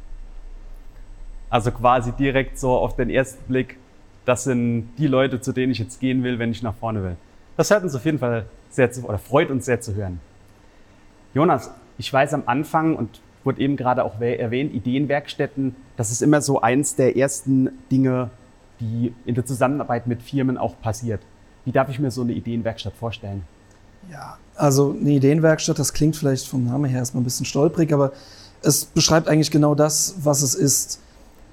Also 1.48 1.70
quasi 1.70 2.12
direkt 2.12 2.58
so 2.58 2.72
auf 2.72 2.96
den 2.96 3.08
ersten 3.08 3.44
Blick, 3.46 3.78
das 4.24 4.44
sind 4.44 4.92
die 4.98 5.06
Leute, 5.06 5.40
zu 5.40 5.52
denen 5.52 5.70
ich 5.70 5.78
jetzt 5.78 6.00
gehen 6.00 6.24
will, 6.24 6.40
wenn 6.40 6.50
ich 6.50 6.62
nach 6.62 6.74
vorne 6.74 7.02
will. 7.02 7.16
Das 7.56 7.70
hört 7.70 7.84
uns 7.84 7.94
auf 7.94 8.04
jeden 8.04 8.18
Fall 8.18 8.46
sehr 8.68 8.90
zu, 8.90 9.04
oder 9.04 9.18
freut 9.18 9.50
uns 9.50 9.64
sehr 9.64 9.80
zu 9.80 9.94
hören. 9.94 10.20
Jonas, 11.32 11.70
ich 11.98 12.12
weiß 12.12 12.34
am 12.34 12.42
Anfang 12.46 12.96
und 12.96 13.20
wurde 13.44 13.60
eben 13.60 13.76
gerade 13.76 14.02
auch 14.04 14.20
erwähnt, 14.20 14.74
Ideenwerkstätten, 14.74 15.76
das 15.96 16.10
ist 16.10 16.20
immer 16.20 16.42
so 16.42 16.60
eins 16.60 16.96
der 16.96 17.16
ersten 17.16 17.70
Dinge, 17.90 18.30
die 18.80 19.14
in 19.24 19.36
der 19.36 19.46
Zusammenarbeit 19.46 20.08
mit 20.08 20.22
Firmen 20.22 20.58
auch 20.58 20.78
passiert. 20.80 21.22
Wie 21.64 21.72
darf 21.72 21.88
ich 21.88 22.00
mir 22.00 22.10
so 22.10 22.22
eine 22.22 22.32
Ideenwerkstatt 22.32 22.94
vorstellen? 22.94 23.44
Ja, 24.10 24.38
also 24.54 24.94
eine 24.98 25.10
Ideenwerkstatt, 25.10 25.78
das 25.78 25.92
klingt 25.92 26.16
vielleicht 26.16 26.46
vom 26.46 26.64
Namen 26.64 26.86
her 26.86 27.00
erstmal 27.00 27.22
ein 27.22 27.24
bisschen 27.24 27.46
stolprig, 27.46 27.92
aber 27.92 28.12
es 28.62 28.84
beschreibt 28.84 29.28
eigentlich 29.28 29.50
genau 29.50 29.74
das, 29.74 30.16
was 30.22 30.42
es 30.42 30.54
ist. 30.54 31.00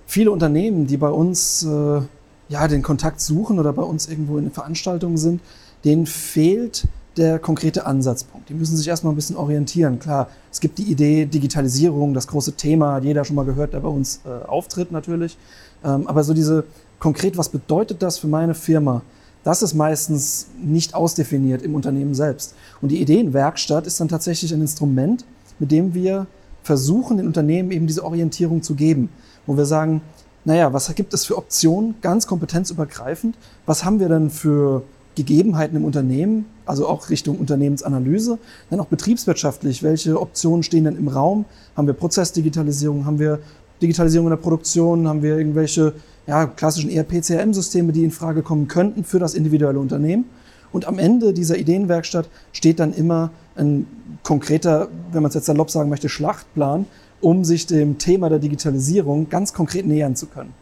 Viele 0.05 0.31
Unternehmen, 0.31 0.88
die 0.88 0.98
bei 0.98 1.10
uns 1.10 1.63
äh, 1.63 2.01
ja, 2.50 2.67
den 2.67 2.81
Kontakt 2.81 3.22
suchen 3.22 3.60
oder 3.60 3.74
bei 3.74 3.83
uns 3.83 4.07
irgendwo 4.07 4.38
in 4.38 4.51
Veranstaltungen 4.51 5.17
sind, 5.17 5.41
denen 5.83 6.05
fehlt 6.05 6.88
der 7.17 7.39
konkrete 7.39 7.86
Ansatzpunkt. 7.86 8.50
Die 8.50 8.53
müssen 8.53 8.75
sich 8.75 8.88
erstmal 8.88 9.13
ein 9.13 9.15
bisschen 9.15 9.36
orientieren. 9.36 10.00
Klar, 10.00 10.29
es 10.51 10.60
gibt 10.60 10.77
die 10.77 10.83
Idee 10.83 11.25
Digitalisierung, 11.25 12.13
das 12.13 12.27
große 12.27 12.53
Thema, 12.53 12.93
hat 12.93 13.03
jeder 13.03 13.24
schon 13.24 13.36
mal 13.36 13.45
gehört, 13.45 13.74
der 13.74 13.81
bei 13.81 13.89
uns 13.89 14.22
äh, 14.25 14.45
auftritt 14.45 14.91
natürlich. 14.91 15.38
Ähm, 15.83 16.07
aber 16.07 16.24
so 16.24 16.33
diese 16.33 16.63
konkret, 17.00 17.38
was 17.38 17.50
bedeutet 17.50 18.01
das 18.01 18.17
für 18.17 18.27
meine 18.27 18.55
Firma? 18.55 19.03
Das 19.44 19.62
ist 19.62 19.74
meistens 19.74 20.48
nicht 20.62 20.96
ausdefiniert 20.96 21.62
im 21.62 21.76
Unternehmen 21.76 22.16
selbst. 22.16 22.56
Und 22.82 22.90
die 22.90 23.02
Ideenwerkstatt 23.02 23.86
ist 23.86 24.00
dann 24.00 24.08
tatsächlich 24.08 24.54
ein 24.54 24.62
Instrument, 24.62 25.26
mit 25.60 25.72
dem 25.72 25.94
wir 25.94 26.28
versuchen, 26.64 27.18
den 27.18 27.28
Unternehmen 27.28 27.72
eben 27.72 27.88
diese 27.88 28.06
Orientierung 28.06 28.62
zu 28.62 28.76
geben, 28.76 29.10
wo 29.46 29.58
wir 29.58 29.66
sagen, 29.66 30.02
naja, 30.46 30.74
was 30.74 30.94
gibt 30.96 31.14
es 31.14 31.26
für 31.26 31.38
Optionen, 31.38 31.96
ganz 32.02 32.28
kompetenzübergreifend? 32.28 33.36
Was 33.66 33.86
haben 33.86 34.00
wir 34.00 34.10
denn 34.10 34.30
für 34.30 34.84
Gegebenheiten 35.16 35.78
im 35.78 35.86
Unternehmen, 35.86 36.46
also 36.66 36.88
auch 36.88 37.10
Richtung 37.10 37.38
Unternehmensanalyse, 37.38 38.40
dann 38.70 38.80
auch 38.80 38.88
betriebswirtschaftlich, 38.88 39.84
welche 39.84 40.20
Optionen 40.20 40.64
stehen 40.64 40.86
denn 40.86 40.98
im 40.98 41.08
Raum? 41.08 41.46
Haben 41.76 41.88
wir 41.88 41.94
Prozessdigitalisierung, 41.94 43.06
haben 43.06 43.20
wir 43.20 43.40
Digitalisierung 43.82 44.28
in 44.28 44.32
der 44.32 44.38
Produktion, 44.38 45.08
haben 45.08 45.22
wir 45.22 45.38
irgendwelche 45.38 45.94
ja, 46.27 46.46
klassischen 46.46 46.89
ERP-CRM-Systeme, 46.89 47.92
die 47.92 48.03
in 48.03 48.12
Frage 48.12 48.42
kommen 48.42 48.68
könnten 48.68 49.03
für 49.03 49.20
das 49.20 49.34
individuelle 49.34 49.80
Unternehmen? 49.80 50.25
Und 50.72 50.88
am 50.88 50.98
Ende 50.98 51.34
dieser 51.34 51.58
Ideenwerkstatt 51.58 52.30
steht 52.51 52.80
dann 52.80 52.94
immer 52.94 53.32
ein 53.56 53.86
konkreter, 54.24 54.88
wenn 55.12 55.22
man 55.22 55.30
es 55.30 55.36
jetzt 55.36 55.46
salopp 55.46 55.70
sagen 55.70 55.89
möchte, 55.89 56.10
Schlachtplan, 56.10 56.86
um 57.22 57.44
sich 57.44 57.68
dem 57.68 57.98
Thema 58.00 58.30
der 58.30 58.39
Digitalisierung 58.39 59.30
ganz 59.30 59.53
konkret 59.53 59.86
nähern 59.86 60.15
zu 60.15 60.25
können. 60.25 60.53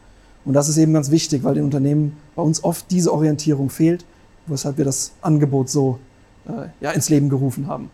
Und 0.44 0.54
das 0.54 0.68
ist 0.68 0.76
eben 0.76 0.92
ganz 0.92 1.10
wichtig, 1.10 1.44
weil 1.44 1.54
den 1.54 1.64
Unternehmen 1.64 2.16
bei 2.34 2.42
uns 2.42 2.62
oft 2.62 2.90
diese 2.90 3.12
Orientierung 3.12 3.70
fehlt 3.70 4.04
weshalb 4.46 4.78
wir 4.78 4.84
das 4.84 5.12
Angebot 5.22 5.68
so 5.68 5.98
äh, 6.48 6.68
ja, 6.80 6.90
ins 6.90 7.08
Leben 7.08 7.28
gerufen 7.28 7.66
haben. 7.66 7.90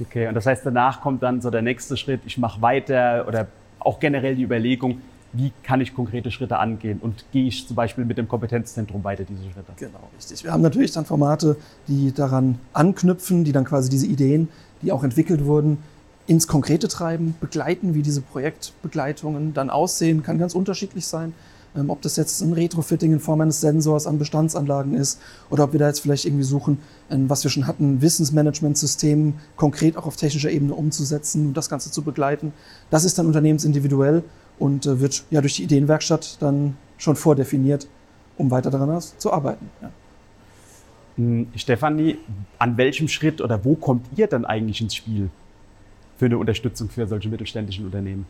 Okay, 0.00 0.26
und 0.26 0.34
das 0.34 0.46
heißt, 0.46 0.64
danach 0.66 1.00
kommt 1.00 1.22
dann 1.22 1.40
so 1.40 1.50
der 1.50 1.62
nächste 1.62 1.96
Schritt, 1.96 2.20
ich 2.26 2.38
mache 2.38 2.60
weiter 2.62 3.26
oder 3.28 3.46
auch 3.78 4.00
generell 4.00 4.34
die 4.34 4.42
Überlegung, 4.42 5.00
wie 5.34 5.52
kann 5.62 5.80
ich 5.80 5.94
konkrete 5.94 6.30
Schritte 6.30 6.58
angehen 6.58 7.00
und 7.00 7.24
gehe 7.32 7.46
ich 7.46 7.66
zum 7.66 7.76
Beispiel 7.76 8.04
mit 8.04 8.16
dem 8.18 8.28
Kompetenzzentrum 8.28 9.02
weiter 9.04 9.24
diese 9.24 9.42
Schritte? 9.44 9.72
Genau, 9.76 10.08
richtig. 10.16 10.44
Wir 10.44 10.52
haben 10.52 10.62
natürlich 10.62 10.92
dann 10.92 11.04
Formate, 11.04 11.56
die 11.88 12.12
daran 12.12 12.58
anknüpfen, 12.72 13.44
die 13.44 13.52
dann 13.52 13.64
quasi 13.64 13.90
diese 13.90 14.06
Ideen, 14.06 14.48
die 14.82 14.92
auch 14.92 15.02
entwickelt 15.02 15.44
wurden, 15.44 15.78
ins 16.26 16.46
Konkrete 16.46 16.88
treiben, 16.88 17.34
begleiten, 17.40 17.94
wie 17.94 18.02
diese 18.02 18.22
Projektbegleitungen 18.22 19.52
dann 19.52 19.70
aussehen, 19.70 20.22
kann 20.22 20.38
ganz 20.38 20.54
unterschiedlich 20.54 21.06
sein. 21.06 21.34
Ähm, 21.76 21.90
ob 21.90 22.00
das 22.02 22.16
jetzt 22.16 22.40
ein 22.40 22.52
Retrofitting 22.52 23.12
in 23.12 23.20
Form 23.20 23.40
eines 23.40 23.60
Sensors 23.60 24.06
an 24.06 24.18
Bestandsanlagen 24.18 24.94
ist 24.94 25.20
oder 25.50 25.64
ob 25.64 25.72
wir 25.72 25.80
da 25.80 25.88
jetzt 25.88 26.00
vielleicht 26.00 26.24
irgendwie 26.24 26.44
suchen, 26.44 26.78
was 27.10 27.42
wir 27.44 27.50
schon 27.50 27.66
hatten, 27.66 28.00
Wissensmanagementsystem 28.00 29.34
konkret 29.56 29.96
auch 29.96 30.06
auf 30.06 30.16
technischer 30.16 30.50
Ebene 30.50 30.74
umzusetzen 30.74 31.48
und 31.48 31.56
das 31.56 31.68
Ganze 31.68 31.90
zu 31.90 32.02
begleiten. 32.02 32.52
Das 32.90 33.04
ist 33.04 33.18
dann 33.18 33.26
unternehmensindividuell 33.26 34.22
und 34.58 34.86
äh, 34.86 35.00
wird 35.00 35.24
ja 35.30 35.40
durch 35.40 35.56
die 35.56 35.64
Ideenwerkstatt 35.64 36.40
dann 36.40 36.76
schon 36.98 37.16
vordefiniert, 37.16 37.88
um 38.36 38.50
weiter 38.50 38.70
daran 38.70 39.00
zu 39.00 39.32
arbeiten. 39.32 39.70
Ja. 39.82 39.90
Hm, 41.16 41.48
Stefanie, 41.56 42.18
an 42.58 42.76
welchem 42.76 43.08
Schritt 43.08 43.40
oder 43.40 43.64
wo 43.64 43.74
kommt 43.74 44.06
ihr 44.16 44.26
dann 44.26 44.44
eigentlich 44.44 44.80
ins 44.80 44.94
Spiel 44.94 45.30
für 46.16 46.26
eine 46.26 46.38
Unterstützung 46.38 46.88
für 46.88 47.06
solche 47.06 47.28
mittelständischen 47.28 47.84
Unternehmen? 47.84 48.26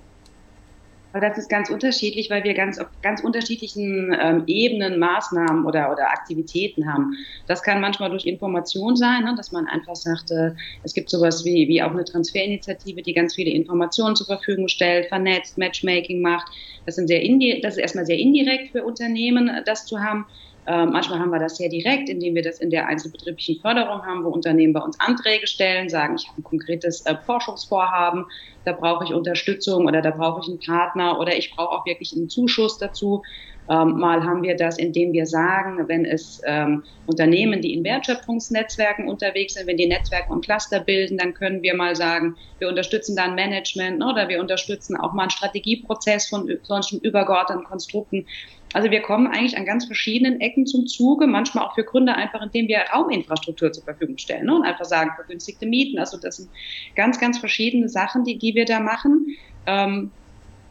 Das 1.21 1.39
ist 1.39 1.49
ganz 1.49 1.71
unterschiedlich, 1.71 2.29
weil 2.29 2.43
wir 2.43 2.55
ganz 2.55 2.81
auf 2.81 2.89
ganz 3.01 3.23
unterschiedlichen 3.23 4.17
ähm, 4.21 4.43
Ebenen 4.49 4.99
Maßnahmen 4.99 5.65
oder, 5.65 5.93
oder 5.93 6.11
Aktivitäten 6.11 6.93
haben. 6.93 7.13
Das 7.47 7.63
kann 7.63 7.81
manchmal 7.81 8.11
durch 8.11 8.27
Information 8.27 8.97
sein, 8.97 9.23
ne, 9.23 9.35
dass 9.37 9.53
man 9.53 9.69
einfach 9.69 9.95
sagt, 9.95 10.33
äh, 10.33 10.51
es 10.83 10.93
gibt 10.93 11.09
sowas 11.09 11.45
wie, 11.45 11.69
wie 11.69 11.81
auch 11.85 11.93
eine 11.93 12.05
Transferinitiative, 12.05 13.03
die 13.03 13.15
ganz 13.15 13.37
viele 13.37 13.53
Informationen 13.53 14.17
zur 14.17 14.27
Verfügung 14.27 14.67
stellt, 14.67 15.07
vernetzt, 15.07 15.57
Matchmaking 15.57 16.21
macht. 16.21 16.49
Das, 16.85 16.97
sind 16.97 17.07
sehr 17.07 17.23
das 17.63 17.75
ist 17.75 17.81
erstmal 17.81 18.07
sehr 18.07 18.19
indirekt 18.19 18.73
für 18.73 18.83
Unternehmen, 18.83 19.63
das 19.67 19.87
zu 19.87 20.01
haben. 20.01 20.27
Äh, 20.67 20.87
manchmal 20.87 21.19
haben 21.19 21.31
wir 21.31 21.39
das 21.39 21.57
sehr 21.57 21.69
direkt, 21.69 22.09
indem 22.09 22.35
wir 22.35 22.43
das 22.43 22.59
in 22.59 22.71
der 22.71 22.87
einzelbetrieblichen 22.87 23.61
Förderung 23.61 24.05
haben, 24.07 24.25
wo 24.25 24.31
Unternehmen 24.31 24.73
bei 24.73 24.81
uns 24.81 24.99
Anträge 24.99 25.47
stellen, 25.47 25.89
sagen, 25.89 26.17
ich 26.17 26.27
habe 26.29 26.41
ein 26.41 26.45
konkretes 26.45 27.05
äh, 27.05 27.17
Forschungsvorhaben, 27.27 28.25
da 28.65 28.73
brauche 28.73 29.05
ich 29.05 29.13
Unterstützung 29.13 29.87
oder 29.87 30.01
da 30.01 30.11
brauche 30.11 30.41
ich 30.43 30.49
einen 30.49 30.61
Partner 30.61 31.21
oder 31.21 31.37
ich 31.37 31.55
brauche 31.55 31.71
auch 31.71 31.87
wirklich 31.87 32.15
einen 32.17 32.31
Zuschuss 32.31 32.79
dazu. 32.79 33.23
Ähm, 33.69 33.99
mal 33.99 34.23
haben 34.25 34.43
wir 34.43 34.57
das, 34.57 34.79
indem 34.79 35.13
wir 35.13 35.25
sagen, 35.25 35.89
wenn 35.89 36.05
es 36.05 36.41
ähm, 36.45 36.85
Unternehmen, 37.07 37.63
die 37.63 37.73
in 37.73 37.83
Wertschöpfungsnetzwerken 37.83 39.09
unterwegs 39.09 39.55
sind, 39.55 39.67
wenn 39.67 39.79
die 39.79 39.87
Netzwerke 39.87 40.31
und 40.33 40.45
Cluster 40.45 40.81
bilden, 40.81 41.17
dann 41.17 41.33
können 41.33 41.63
wir 41.63 41.75
mal 41.75 41.97
sagen, 41.97 42.37
wir 42.59 42.69
unterstützen 42.69 43.17
dann 43.17 43.35
Management 43.35 43.99
ne, 43.99 44.07
oder 44.07 44.29
wir 44.29 44.41
unterstützen 44.41 44.97
auch 44.97 45.15
mal 45.15 45.23
einen 45.23 45.31
Strategieprozess 45.31 46.29
von 46.29 46.51
solchen 46.63 47.01
übergeordneten 47.01 47.65
Konstrukten. 47.65 48.27
Also 48.75 48.91
wir 48.91 49.03
kommen 49.03 49.29
eigentlich 49.29 49.57
an 49.57 49.65
ganz 49.65 49.87
verschiedenen 49.87 50.41
Ecken 50.41 50.67
zum 50.67 50.89
Zuge, 50.89 51.29
manchmal 51.29 51.65
auch 51.65 51.77
für 51.77 51.85
Gründer 51.85 52.17
einfach, 52.17 52.43
indem 52.43 52.67
wir 52.67 52.81
Rauminfrastruktur 52.93 53.73
zur 53.73 53.85
Verfügung 53.85 54.19
stellen 54.19 54.47
ne, 54.47 54.57
und 54.57 54.65
einfach 54.65 54.85
sagen, 54.85 55.13
vergünstigte 55.15 55.65
Mieten. 55.65 55.99
Also 56.01 56.19
das 56.19 56.39
sind 56.39 56.51
ganz, 56.97 57.21
ganz 57.21 57.39
verschiedene 57.39 57.89
Sachen, 57.89 58.25
die, 58.25 58.37
die 58.37 58.57
wir 58.57 58.65
da 58.65 58.81
machen. 58.81 59.37
Ähm, 59.67 60.11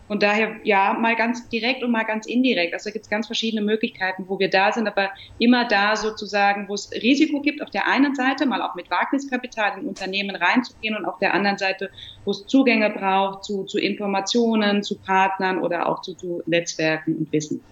und 0.09 0.21
daher 0.21 0.57
ja, 0.65 0.93
mal 0.99 1.15
ganz 1.15 1.47
direkt 1.47 1.81
und 1.81 1.91
mal 1.91 2.03
ganz 2.03 2.25
indirekt. 2.25 2.73
Also 2.73 2.91
gibt 2.91 3.05
es 3.05 3.09
ganz 3.09 3.25
verschiedene 3.25 3.61
Möglichkeiten, 3.61 4.25
wo 4.27 4.37
wir 4.37 4.49
da 4.49 4.73
sind, 4.73 4.85
aber 4.85 5.09
immer 5.39 5.65
da 5.65 5.95
sozusagen, 5.95 6.67
wo 6.67 6.73
es 6.73 6.91
Risiko 6.91 7.39
gibt, 7.39 7.61
auf 7.61 7.69
der 7.69 7.87
einen 7.87 8.15
Seite 8.15 8.45
mal 8.45 8.61
auch 8.61 8.75
mit 8.75 8.91
Wagniskapital 8.91 9.79
in 9.79 9.87
Unternehmen 9.87 10.35
reinzugehen 10.35 10.97
und 10.97 11.05
auf 11.05 11.19
der 11.19 11.33
anderen 11.33 11.57
Seite, 11.57 11.89
wo 12.25 12.31
es 12.31 12.45
Zugänge 12.47 12.89
braucht 12.89 13.45
zu, 13.45 13.63
zu 13.63 13.79
Informationen, 13.79 14.83
zu 14.83 14.99
Partnern 14.99 15.59
oder 15.59 15.87
auch 15.87 16.01
zu, 16.01 16.15
zu 16.15 16.43
Netzwerken 16.47 17.15
und 17.15 17.31
Wissen. 17.31 17.63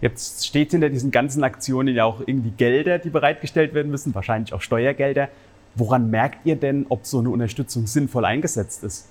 Jetzt 0.00 0.46
steht 0.46 0.72
hinter 0.72 0.90
diesen 0.90 1.10
ganzen 1.10 1.42
Aktionen 1.42 1.94
ja 1.94 2.04
auch 2.04 2.20
irgendwie 2.20 2.50
Gelder, 2.50 2.98
die 2.98 3.10
bereitgestellt 3.10 3.72
werden 3.72 3.90
müssen, 3.90 4.14
wahrscheinlich 4.14 4.52
auch 4.52 4.60
Steuergelder. 4.60 5.28
Woran 5.74 6.10
merkt 6.10 6.44
ihr 6.44 6.56
denn, 6.56 6.86
ob 6.88 7.06
so 7.06 7.18
eine 7.18 7.30
Unterstützung 7.30 7.86
sinnvoll 7.86 8.24
eingesetzt 8.24 8.84
ist? 8.84 9.08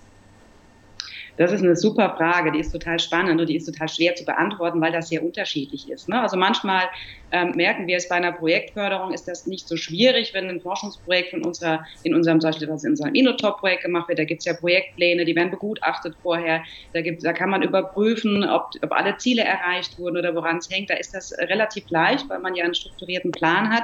Das 1.38 1.52
ist 1.52 1.62
eine 1.62 1.76
super 1.76 2.16
Frage, 2.18 2.52
die 2.52 2.60
ist 2.60 2.72
total 2.72 3.00
spannend 3.00 3.42
und 3.42 3.50
die 3.50 3.58
ist 3.58 3.66
total 3.66 3.90
schwer 3.90 4.16
zu 4.16 4.24
beantworten, 4.24 4.80
weil 4.80 4.92
das 4.92 5.10
sehr 5.10 5.24
unterschiedlich 5.24 5.90
ist. 5.90 6.08
Ne? 6.08 6.22
Also 6.22 6.38
manchmal 6.38 6.90
ähm, 7.32 7.52
merken 7.56 7.88
wir 7.88 7.98
es 7.98 8.08
bei 8.08 8.16
einer 8.16 8.32
Projektförderung, 8.32 9.12
ist 9.12 9.28
das 9.28 9.46
nicht 9.46 9.68
so 9.68 9.76
schwierig, 9.76 10.34
wenn 10.34 10.48
ein 10.48 10.62
Forschungsprojekt 10.62 11.32
von 11.32 11.46
unserer, 11.46 11.86
in 12.04 12.16
unserem, 12.16 12.40
zum 12.40 12.50
Beispiel 12.50 12.70
was 12.70 12.84
in 12.86 12.92
unserem 12.92 13.14
Inotop-Projekt 13.14 13.84
gemacht 13.84 14.08
wird, 14.08 14.20
da 14.20 14.24
gibt 14.24 14.40
es 14.40 14.46
ja 14.46 14.54
Projektpläne, 14.54 15.26
die 15.26 15.36
werden 15.36 15.52
begutachtet 15.52 16.16
vorher, 16.22 16.64
da, 16.94 17.02
gibt, 17.02 17.26
da 17.26 17.34
kann 17.34 17.50
man 17.50 17.64
überprüfen, 17.64 18.48
ob, 18.48 18.70
ob 18.82 18.92
alle 18.94 19.18
Ziele 19.18 19.44
erreicht 19.44 19.98
wurden 19.98 20.18
oder 20.18 20.34
woran 20.36 20.58
es 20.58 20.70
hängt. 20.70 20.90
Da 20.90 20.96
ist 20.96 21.14
das 21.14 21.32
relativ 21.38 21.84
leicht, 21.90 22.30
weil 22.30 22.40
man 22.40 22.56
ja 22.56 22.64
einen 22.64 22.76
strukturierten 22.76 23.34
Plan 23.34 23.70
hat. 23.70 23.84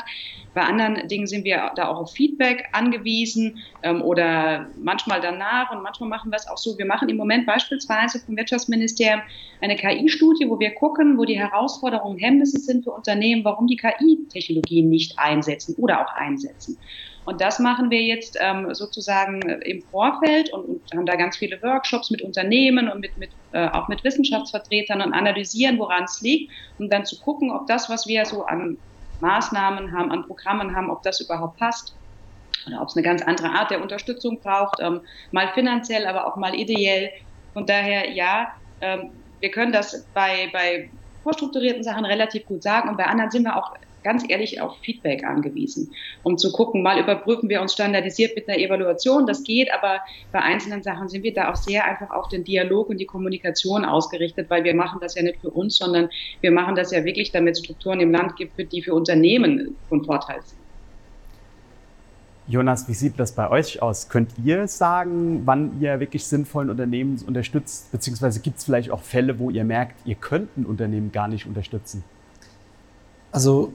Bei 0.54 0.62
anderen 0.62 1.08
Dingen 1.08 1.28
sind 1.28 1.46
wir 1.46 1.72
da 1.76 1.88
auch 1.88 1.98
auf 1.98 2.14
Feedback 2.14 2.66
angewiesen 2.72 3.58
ähm, 3.84 4.02
oder 4.02 4.70
manchmal 4.78 5.22
danach 5.22 5.72
und 5.72 5.82
manchmal 5.82 6.10
machen 6.10 6.32
wir 6.32 6.38
es 6.38 6.48
auch 6.48 6.58
so. 6.58 6.78
Wir 6.78 6.86
machen 6.86 7.10
im 7.10 7.18
Moment 7.18 7.41
beispielsweise 7.46 8.20
vom 8.20 8.38
Wirtschaftsministerium 8.38 9.22
eine 9.62 9.76
KI-Studie, 9.76 10.50
wo 10.50 10.60
wir 10.60 10.72
gucken, 10.72 11.18
wo 11.18 11.26
die 11.26 11.40
Herausforderungen, 11.40 12.18
Hemmnisse 12.18 12.60
sind 12.60 12.84
für 12.84 12.92
Unternehmen, 12.92 13.44
warum 13.44 13.68
die 13.68 13.78
KI-Technologien 13.78 14.90
nicht 14.90 15.18
einsetzen 15.18 15.76
oder 15.78 16.02
auch 16.02 16.14
einsetzen. 16.16 16.80
Und 17.24 17.40
das 17.40 17.60
machen 17.60 17.92
wir 17.92 18.02
jetzt 18.02 18.38
ähm, 18.40 18.74
sozusagen 18.74 19.48
im 19.62 19.84
Vorfeld 19.84 20.52
und, 20.52 20.66
und, 20.66 20.82
haben 20.96 21.06
da 21.06 21.16
ganz 21.16 21.38
viele 21.38 21.62
Workshops 21.62 22.10
mit 22.10 22.22
Unternehmen 22.22 22.90
und 22.90 23.00
mit, 23.00 23.16
mit, 23.18 23.32
äh, 23.52 23.68
auch 23.68 23.88
mit 23.88 24.04
Wissenschaftsvertretern 24.04 25.02
und 25.02 25.14
analysieren, 25.14 25.78
woran 25.78 26.06
es 26.06 26.20
liegt, 26.22 26.52
um 26.80 26.90
dann 26.90 27.06
zu 27.06 27.20
gucken, 27.20 27.52
ob 27.52 27.68
das, 27.68 27.90
was 27.90 28.08
wir 28.08 28.26
so 28.26 28.46
an 28.46 28.78
Maßnahmen 29.20 29.92
haben, 29.92 30.12
an 30.12 30.26
Programmen 30.26 30.76
haben, 30.76 30.90
ob 30.90 31.04
das 31.04 31.22
überhaupt 31.22 31.58
passt 31.58 31.96
oder 32.68 32.82
ob 32.82 32.88
es 32.88 32.96
eine 32.96 33.04
ganz 33.04 33.22
andere 33.22 33.50
Art 33.50 33.72
der 33.72 33.82
Unterstützung 33.82 34.42
braucht, 34.42 34.80
ähm, 34.82 35.02
mal 35.32 35.50
finanziell, 35.54 36.08
aber 36.08 36.28
auch 36.28 36.38
mal 36.38 36.56
ideell. 36.56 37.12
Von 37.54 37.66
daher, 37.66 38.12
ja, 38.12 38.54
ähm, 38.82 39.24
wir 39.40 39.52
können 39.52 39.72
das 39.72 40.10
bei, 40.14 40.50
bei 40.54 40.92
vorstrukturierten 41.24 41.84
Sachen 41.84 42.06
relativ 42.06 42.46
gut 42.46 42.64
sagen 42.64 42.90
und 42.90 42.98
bei 42.98 43.06
anderen 43.06 43.32
sind 43.32 43.44
wir 43.44 43.58
auch 43.58 43.74
ganz 44.04 44.24
ehrlich 44.28 44.62
auf 44.62 44.78
Feedback 44.80 45.24
angewiesen, 45.24 45.92
um 46.24 46.38
zu 46.38 46.52
gucken, 46.52 46.82
mal 46.82 47.00
überprüfen 47.00 47.50
wir 47.50 47.62
uns 47.62 47.74
standardisiert 47.74 48.36
mit 48.36 48.48
einer 48.48 48.58
Evaluation, 48.58 49.28
das 49.28 49.44
geht, 49.44 49.72
aber 49.74 50.02
bei 50.32 50.40
einzelnen 50.40 50.82
Sachen 50.84 51.08
sind 51.08 51.24
wir 51.24 51.34
da 51.34 51.52
auch 51.52 51.56
sehr 51.56 51.86
einfach 51.86 52.10
auf 52.10 52.28
den 52.30 52.44
Dialog 52.44 52.90
und 52.90 52.98
die 52.98 53.06
Kommunikation 53.06 53.86
ausgerichtet, 53.86 54.50
weil 54.50 54.64
wir 54.64 54.76
machen 54.76 55.00
das 55.02 55.16
ja 55.16 55.24
nicht 55.24 55.40
für 55.40 55.52
uns, 55.52 55.78
sondern 55.78 56.10
wir 56.42 56.52
machen 56.52 56.76
das 56.76 56.92
ja 56.92 57.04
wirklich, 57.06 57.32
damit 57.32 57.54
es 57.58 57.64
Strukturen 57.64 58.00
im 58.00 58.12
Land 58.12 58.36
gibt, 58.36 58.58
die 58.72 58.82
für 58.82 58.94
Unternehmen 58.94 59.80
von 59.88 60.04
Vorteil 60.04 60.42
sind. 60.44 60.61
Jonas, 62.48 62.88
wie 62.88 62.94
sieht 62.94 63.20
das 63.20 63.32
bei 63.34 63.50
euch 63.50 63.82
aus? 63.82 64.10
Könnt 64.10 64.32
ihr 64.44 64.68
sagen, 64.68 65.44
wann 65.46 65.80
ihr 65.80 66.00
wirklich 66.00 66.26
sinnvollen 66.26 66.70
Unternehmen 66.70 67.22
unterstützt? 67.26 67.92
Beziehungsweise 67.92 68.40
gibt 68.40 68.58
es 68.58 68.64
vielleicht 68.66 68.92
auch 68.92 69.04
Fälle, 69.04 69.40
wo 69.40 69.50
ihr 69.50 69.64
merkt, 69.64 70.06
ihr 70.06 70.16
könnt 70.16 70.58
ein 70.58 70.66
Unternehmen 70.66 71.12
gar 71.12 71.28
nicht 71.28 71.46
unterstützen? 71.46 72.04
Also 73.32 73.74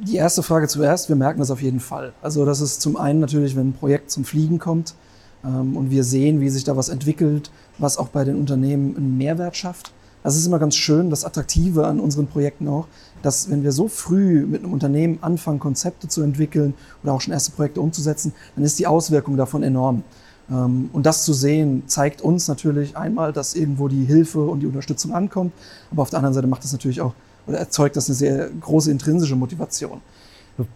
die 0.00 0.16
erste 0.16 0.42
Frage 0.42 0.66
zuerst, 0.68 1.08
wir 1.08 1.16
merken 1.16 1.38
das 1.38 1.50
auf 1.50 1.62
jeden 1.62 1.80
Fall. 1.80 2.12
Also 2.22 2.44
das 2.44 2.60
ist 2.60 2.80
zum 2.80 2.96
einen 2.96 3.20
natürlich, 3.20 3.54
wenn 3.56 3.68
ein 3.68 3.72
Projekt 3.72 4.10
zum 4.10 4.24
Fliegen 4.24 4.58
kommt 4.58 4.94
ähm, 5.44 5.76
und 5.76 5.90
wir 5.90 6.04
sehen, 6.04 6.40
wie 6.40 6.48
sich 6.48 6.64
da 6.64 6.76
was 6.76 6.88
entwickelt, 6.88 7.50
was 7.78 7.98
auch 7.98 8.08
bei 8.08 8.24
den 8.24 8.36
Unternehmen 8.36 8.96
einen 8.96 9.16
Mehrwert 9.16 9.56
schafft. 9.56 9.92
Das 10.26 10.34
ist 10.34 10.44
immer 10.44 10.58
ganz 10.58 10.74
schön, 10.74 11.08
das 11.08 11.24
Attraktive 11.24 11.86
an 11.86 12.00
unseren 12.00 12.26
Projekten 12.26 12.66
auch, 12.66 12.88
dass 13.22 13.48
wenn 13.48 13.62
wir 13.62 13.70
so 13.70 13.86
früh 13.86 14.44
mit 14.44 14.64
einem 14.64 14.72
Unternehmen 14.72 15.20
anfangen, 15.20 15.60
Konzepte 15.60 16.08
zu 16.08 16.20
entwickeln 16.20 16.74
oder 17.04 17.12
auch 17.12 17.20
schon 17.20 17.32
erste 17.32 17.52
Projekte 17.52 17.80
umzusetzen, 17.80 18.32
dann 18.56 18.64
ist 18.64 18.76
die 18.80 18.88
Auswirkung 18.88 19.36
davon 19.36 19.62
enorm. 19.62 20.02
Ähm, 20.50 20.90
und 20.92 21.06
das 21.06 21.24
zu 21.24 21.32
sehen, 21.32 21.84
zeigt 21.86 22.22
uns 22.22 22.48
natürlich 22.48 22.96
einmal, 22.96 23.32
dass 23.32 23.54
irgendwo 23.54 23.86
die 23.86 24.04
Hilfe 24.04 24.40
und 24.40 24.58
die 24.58 24.66
Unterstützung 24.66 25.12
ankommt, 25.12 25.52
aber 25.92 26.02
auf 26.02 26.10
der 26.10 26.18
anderen 26.18 26.34
Seite 26.34 26.48
macht 26.48 26.64
es 26.64 26.72
natürlich 26.72 27.00
auch 27.00 27.14
oder 27.46 27.58
erzeugt 27.58 27.94
das 27.94 28.08
eine 28.08 28.16
sehr 28.16 28.50
große 28.50 28.90
intrinsische 28.90 29.36
Motivation. 29.36 30.00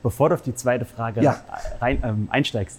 Bevor 0.04 0.28
du 0.28 0.36
auf 0.36 0.42
die 0.42 0.54
zweite 0.54 0.84
Frage 0.84 1.24
ja. 1.24 1.42
rein, 1.80 1.98
ähm, 2.04 2.28
einsteigst, 2.30 2.78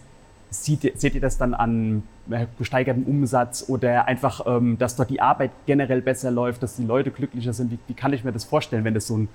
Seht, 0.54 1.00
seht 1.00 1.16
ihr 1.16 1.22
das 1.22 1.38
dann 1.38 1.54
an 1.54 2.04
äh, 2.34 2.48
gesteigertem 2.58 3.04
Umsatz 3.04 3.66
oder 3.68 4.08
einfach, 4.08 4.46
ähm, 4.46 4.78
dass 4.78 4.96
dort 4.96 5.10
die 5.10 5.22
Arbeit 5.22 5.52
generell 5.66 6.02
besser 6.02 6.32
läuft, 6.32 6.64
dass 6.64 6.76
die 6.76 6.84
Leute 6.84 7.12
glücklicher 7.12 7.54
sind? 7.54 7.72
Wie, 7.72 7.80
wie 7.88 7.94
kann 7.94 8.14
ich 8.14 8.24
mir 8.24 8.32
das 8.32 8.44
vorstellen, 8.44 8.84
wenn 8.84 8.94
das 8.94 9.08
so 9.08 9.18
ein, 9.18 9.30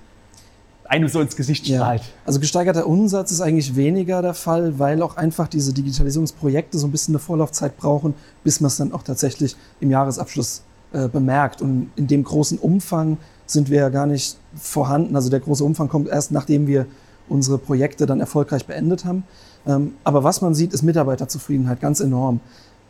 einem 0.85 1.07
so 1.07 1.19
ins 1.19 1.35
Gesicht 1.35 1.65
strahlt? 1.65 2.01
Ja. 2.01 2.07
Also 2.25 2.39
gesteigerter 2.39 2.87
Umsatz 2.87 3.31
ist 3.31 3.41
eigentlich 3.41 3.75
weniger 3.75 4.21
der 4.21 4.33
Fall, 4.33 4.79
weil 4.79 5.01
auch 5.01 5.17
einfach 5.17 5.47
diese 5.47 5.73
Digitalisierungsprojekte 5.73 6.77
so 6.77 6.87
ein 6.87 6.91
bisschen 6.91 7.13
eine 7.13 7.19
Vorlaufzeit 7.19 7.77
brauchen, 7.77 8.13
bis 8.43 8.61
man 8.61 8.67
es 8.67 8.77
dann 8.77 8.91
auch 8.93 9.03
tatsächlich 9.03 9.55
im 9.79 9.91
Jahresabschluss 9.91 10.63
äh, 10.93 11.07
bemerkt. 11.07 11.61
Und 11.61 11.91
in 11.95 12.07
dem 12.07 12.23
großen 12.23 12.57
Umfang 12.57 13.17
sind 13.45 13.69
wir 13.69 13.79
ja 13.79 13.89
gar 13.89 14.05
nicht 14.05 14.37
vorhanden. 14.55 15.15
Also 15.15 15.29
der 15.29 15.39
große 15.39 15.63
Umfang 15.63 15.89
kommt 15.89 16.07
erst, 16.07 16.31
nachdem 16.31 16.67
wir 16.67 16.85
unsere 17.29 17.57
Projekte 17.57 18.05
dann 18.05 18.19
erfolgreich 18.19 18.65
beendet 18.65 19.05
haben. 19.05 19.23
Ähm, 19.65 19.93
aber 20.03 20.23
was 20.23 20.41
man 20.41 20.53
sieht, 20.55 20.73
ist 20.73 20.83
Mitarbeiterzufriedenheit 20.83 21.81
ganz 21.81 21.99
enorm. 21.99 22.39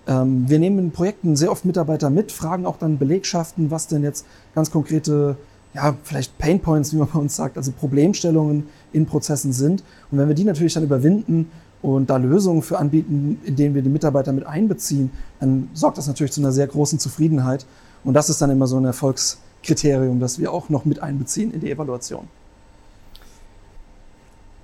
Ähm, 0.07 0.49
wir 0.49 0.57
nehmen 0.57 0.79
in 0.79 0.91
Projekten 0.91 1.35
sehr 1.35 1.51
oft 1.51 1.65
Mitarbeiter 1.65 2.09
mit, 2.09 2.31
fragen 2.31 2.65
auch 2.65 2.77
dann 2.77 2.97
Belegschaften, 2.97 3.69
was 3.69 3.87
denn 3.87 4.03
jetzt 4.03 4.25
ganz 4.55 4.71
konkrete, 4.71 5.35
ja, 5.73 5.95
vielleicht 6.03 6.37
Painpoints, 6.37 6.93
wie 6.93 6.97
man 6.97 7.09
bei 7.11 7.19
uns 7.19 7.35
sagt, 7.35 7.57
also 7.57 7.71
Problemstellungen 7.73 8.67
in 8.93 9.05
Prozessen 9.05 9.51
sind. 9.51 9.83
Und 10.09 10.17
wenn 10.17 10.27
wir 10.29 10.35
die 10.35 10.45
natürlich 10.45 10.73
dann 10.73 10.83
überwinden 10.83 11.51
und 11.81 12.09
da 12.09 12.17
Lösungen 12.17 12.61
für 12.61 12.79
anbieten, 12.79 13.39
in 13.43 13.55
denen 13.57 13.75
wir 13.75 13.81
die 13.81 13.89
Mitarbeiter 13.89 14.31
mit 14.31 14.45
einbeziehen, 14.45 15.11
dann 15.41 15.69
sorgt 15.73 15.97
das 15.97 16.07
natürlich 16.07 16.31
zu 16.31 16.41
einer 16.41 16.53
sehr 16.53 16.67
großen 16.67 16.99
Zufriedenheit. 16.99 17.65
Und 18.05 18.13
das 18.13 18.29
ist 18.29 18.41
dann 18.41 18.49
immer 18.49 18.67
so 18.67 18.77
ein 18.77 18.85
Erfolgskriterium, 18.85 20.21
das 20.21 20.39
wir 20.39 20.53
auch 20.53 20.69
noch 20.69 20.85
mit 20.85 21.03
einbeziehen 21.03 21.51
in 21.51 21.59
die 21.59 21.69
Evaluation. 21.69 22.27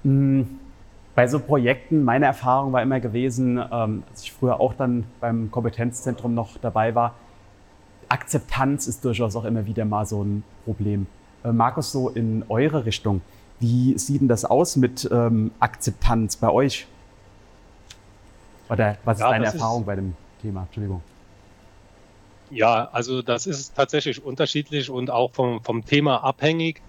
Hm 0.03 0.59
bei 1.15 1.27
so 1.27 1.39
Projekten, 1.39 2.03
meine 2.03 2.25
Erfahrung 2.25 2.73
war 2.73 2.81
immer 2.81 2.99
gewesen, 2.99 3.57
ähm, 3.71 4.03
als 4.09 4.23
ich 4.23 4.31
früher 4.31 4.59
auch 4.59 4.73
dann 4.73 5.05
beim 5.19 5.51
Kompetenzzentrum 5.51 6.33
noch 6.33 6.57
dabei 6.57 6.95
war, 6.95 7.15
Akzeptanz 8.09 8.87
ist 8.87 9.05
durchaus 9.05 9.35
auch 9.35 9.45
immer 9.45 9.65
wieder 9.65 9.85
mal 9.85 10.05
so 10.05 10.23
ein 10.23 10.43
Problem. 10.65 11.07
Äh, 11.43 11.51
Markus, 11.51 11.91
so 11.91 12.09
in 12.09 12.43
eure 12.49 12.85
Richtung, 12.85 13.21
wie 13.59 13.97
sieht 13.97 14.21
denn 14.21 14.27
das 14.27 14.45
aus 14.45 14.75
mit 14.75 15.07
ähm, 15.11 15.51
Akzeptanz 15.59 16.35
bei 16.35 16.49
euch? 16.49 16.87
Oder 18.69 18.97
was 19.05 19.17
ist 19.17 19.21
ja, 19.21 19.29
deine 19.29 19.45
Erfahrung 19.45 19.81
ist, 19.81 19.85
bei 19.85 19.95
dem 19.95 20.15
Thema? 20.41 20.63
Entschuldigung. 20.63 21.01
Ja, 22.49 22.89
also 22.91 23.21
das 23.21 23.47
ist 23.47 23.75
tatsächlich 23.75 24.23
unterschiedlich 24.23 24.89
und 24.89 25.09
auch 25.09 25.31
vom, 25.31 25.63
vom 25.63 25.85
Thema 25.85 26.23
abhängig. 26.23 26.81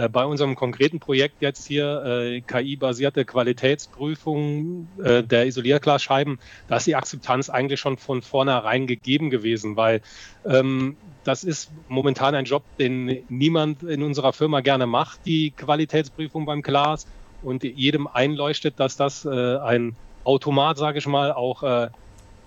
Äh, 0.00 0.08
bei 0.08 0.24
unserem 0.24 0.54
konkreten 0.54 0.98
Projekt 0.98 1.42
jetzt 1.42 1.66
hier, 1.66 2.02
äh, 2.04 2.40
KI-basierte 2.40 3.24
Qualitätsprüfung 3.24 4.88
äh, 5.02 5.22
der 5.22 5.46
Isolierglasscheiben, 5.46 6.38
da 6.68 6.76
ist 6.76 6.86
die 6.86 6.96
Akzeptanz 6.96 7.50
eigentlich 7.50 7.80
schon 7.80 7.98
von 7.98 8.22
vornherein 8.22 8.86
gegeben 8.86 9.28
gewesen, 9.28 9.76
weil 9.76 10.00
ähm, 10.46 10.96
das 11.24 11.44
ist 11.44 11.70
momentan 11.88 12.34
ein 12.34 12.46
Job, 12.46 12.62
den 12.78 13.24
niemand 13.28 13.82
in 13.82 14.02
unserer 14.02 14.32
Firma 14.32 14.60
gerne 14.60 14.86
macht, 14.86 15.20
die 15.26 15.50
Qualitätsprüfung 15.50 16.46
beim 16.46 16.62
Glas. 16.62 17.06
Und 17.42 17.62
jedem 17.62 18.06
einleuchtet, 18.06 18.78
dass 18.78 18.96
das 18.96 19.24
äh, 19.24 19.56
ein 19.56 19.96
Automat, 20.24 20.76
sage 20.76 20.98
ich 20.98 21.06
mal, 21.06 21.32
auch 21.32 21.62
äh, 21.62 21.88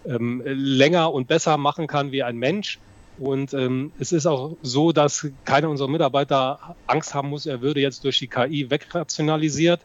ähm, 0.05 0.43
länger 0.45 1.11
und 1.11 1.27
besser 1.27 1.57
machen 1.57 1.87
kann 1.87 2.11
wie 2.11 2.21
ein 2.21 2.37
Mensch. 2.37 2.79
Und 3.19 3.53
ähm, 3.53 3.91
es 3.99 4.11
ist 4.11 4.25
auch 4.25 4.57
so, 4.61 4.91
dass 4.91 5.27
keiner 5.45 5.69
unserer 5.69 5.87
Mitarbeiter 5.87 6.75
Angst 6.87 7.13
haben 7.13 7.29
muss, 7.29 7.45
er 7.45 7.61
würde 7.61 7.79
jetzt 7.79 8.03
durch 8.03 8.19
die 8.19 8.27
KI 8.27 8.69
wegrationalisiert. 8.69 9.81